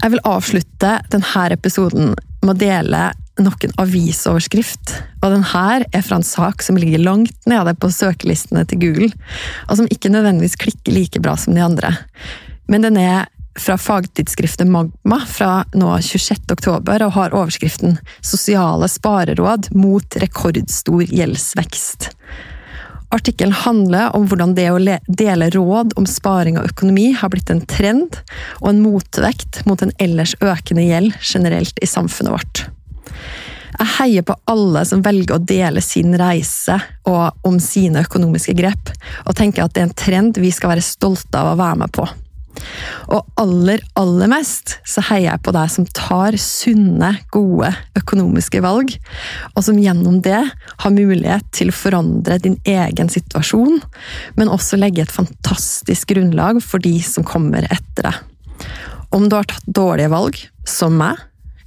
Jeg 0.03 0.13
vil 0.15 0.27
avslutte 0.27 0.91
denne 1.13 1.45
episoden 1.55 2.13
med 2.43 2.51
å 2.55 2.59
dele 2.59 3.03
noen 3.39 3.75
avisoverskrift. 3.79 4.97
Og 5.23 5.33
denne 5.35 5.65
er 5.87 6.05
fra 6.05 6.19
en 6.19 6.27
sak 6.27 6.63
som 6.67 6.79
ligger 6.79 7.03
langt 7.03 7.49
nede 7.51 7.75
på 7.79 7.91
søkelistene 7.95 8.65
til 8.69 8.83
Google, 8.83 9.11
og 9.69 9.79
som 9.79 9.91
ikke 9.91 10.13
nødvendigvis 10.13 10.59
klikker 10.59 10.95
like 10.95 11.23
bra 11.23 11.37
som 11.39 11.55
de 11.55 11.65
andre. 11.65 11.95
Men 12.69 12.87
den 12.87 12.99
er 13.01 13.29
fra 13.59 13.75
fagtidsskriftet 13.81 14.69
Magma 14.71 15.19
fra 15.27 15.65
nå 15.75 15.97
26. 16.05 16.47
oktober 16.55 17.03
og 17.07 17.15
har 17.17 17.35
overskriften 17.35 17.99
'Sosiale 18.23 18.87
spareråd 18.87 19.73
mot 19.75 20.19
rekordstor 20.23 21.03
gjeldsvekst'. 21.11 22.13
Artikkelen 23.15 23.55
handler 23.57 24.13
om 24.17 24.27
hvordan 24.29 24.53
det 24.57 24.67
å 24.69 24.81
dele 25.09 25.49
råd 25.55 25.95
om 25.97 26.07
sparing 26.09 26.59
og 26.61 26.69
økonomi 26.69 27.07
har 27.17 27.33
blitt 27.33 27.49
en 27.53 27.63
trend 27.65 28.19
og 28.61 28.69
en 28.73 28.83
motvekt 28.85 29.63
mot 29.69 29.81
en 29.85 29.95
ellers 30.03 30.35
økende 30.45 30.85
gjeld 30.85 31.17
generelt 31.25 31.81
i 31.81 31.89
samfunnet 31.89 32.35
vårt. 32.37 32.67
Jeg 33.79 33.93
heier 33.95 34.27
på 34.27 34.37
alle 34.51 34.83
som 34.89 35.05
velger 35.07 35.39
å 35.39 35.45
dele 35.45 35.81
sin 35.85 36.17
reise 36.19 36.77
og 37.09 37.49
om 37.49 37.57
sine 37.63 38.03
økonomiske 38.05 38.57
grep, 38.59 38.93
og 39.25 39.37
tenker 39.39 39.65
at 39.65 39.77
det 39.77 39.85
er 39.85 39.89
en 39.89 40.01
trend 40.05 40.41
vi 40.43 40.51
skal 40.53 40.75
være 40.75 40.85
stolte 40.85 41.41
av 41.41 41.55
å 41.55 41.61
være 41.61 41.85
med 41.85 41.95
på. 41.95 42.05
Og 43.15 43.27
aller, 43.41 43.83
aller 43.99 44.31
mest 44.31 44.77
så 44.89 45.03
heier 45.09 45.31
jeg 45.31 45.45
på 45.47 45.55
deg 45.57 45.73
som 45.73 45.87
tar 45.97 46.37
sunne, 46.41 47.13
gode 47.35 47.71
økonomiske 47.99 48.63
valg, 48.65 48.95
og 49.55 49.65
som 49.65 49.79
gjennom 49.81 50.21
det 50.25 50.43
har 50.85 50.95
mulighet 50.95 51.47
til 51.57 51.73
å 51.73 51.77
forandre 51.77 52.41
din 52.45 52.59
egen 52.69 53.13
situasjon, 53.13 53.81
men 54.39 54.53
også 54.53 54.81
legge 54.81 55.05
et 55.05 55.15
fantastisk 55.15 56.13
grunnlag 56.15 56.63
for 56.65 56.83
de 56.85 56.97
som 57.05 57.27
kommer 57.27 57.69
etter 57.71 58.11
deg. 58.11 58.69
Om 59.15 59.29
du 59.29 59.39
har 59.39 59.49
tatt 59.49 59.65
dårlige 59.65 60.13
valg, 60.13 60.37
som 60.69 60.99
meg, 61.01 61.17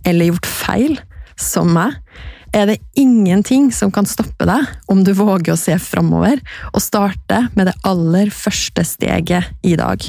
eller 0.05 0.29
gjort 0.29 0.49
feil, 0.49 0.99
som 1.39 1.71
meg, 1.73 1.97
er 2.51 2.67
det 2.67 2.77
ingenting 2.99 3.69
som 3.71 3.91
kan 3.93 4.07
stoppe 4.07 4.45
deg 4.47 4.67
om 4.91 5.03
du 5.07 5.13
våger 5.15 5.53
å 5.53 5.59
se 5.59 5.77
framover 5.79 6.41
og 6.73 6.83
starte 6.83 7.45
med 7.55 7.69
det 7.69 7.75
aller 7.87 8.31
første 8.35 8.83
steget 8.87 9.51
i 9.63 9.77
dag. 9.79 10.03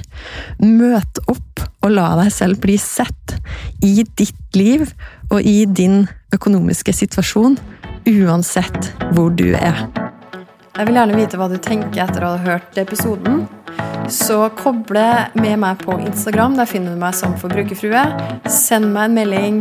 Møt 0.63 1.23
opp 1.31 1.63
og 1.83 1.95
la 1.95 2.13
deg 2.19 2.33
selv 2.35 2.63
bli 2.63 2.79
sett 2.81 3.37
i 3.83 4.03
ditt 4.19 4.59
liv 4.59 4.89
og 5.31 5.41
i 5.43 5.63
din 5.67 6.05
økonomiske 6.35 6.95
situasjon, 6.97 7.59
uansett 8.09 8.93
hvor 9.15 9.31
du 9.35 9.53
er. 9.55 9.87
Jeg 10.73 10.89
vil 10.89 10.97
gjerne 10.97 11.17
vite 11.19 11.39
hva 11.39 11.51
du 11.53 11.59
tenker 11.61 12.07
etter 12.07 12.25
å 12.25 12.35
ha 12.35 12.45
hørt 12.47 12.79
episoden. 12.81 13.43
Så 14.11 14.39
koble 14.59 15.05
med 15.39 15.61
meg 15.61 15.83
på 15.85 15.95
Instagram. 16.01 16.57
Der 16.59 16.69
finner 16.69 16.97
du 16.97 17.01
meg 17.01 17.15
som 17.15 17.37
forbrukerfrue. 17.39 18.03
Send 18.51 18.89
meg 18.95 19.11
en 19.11 19.19
melding. 19.21 19.61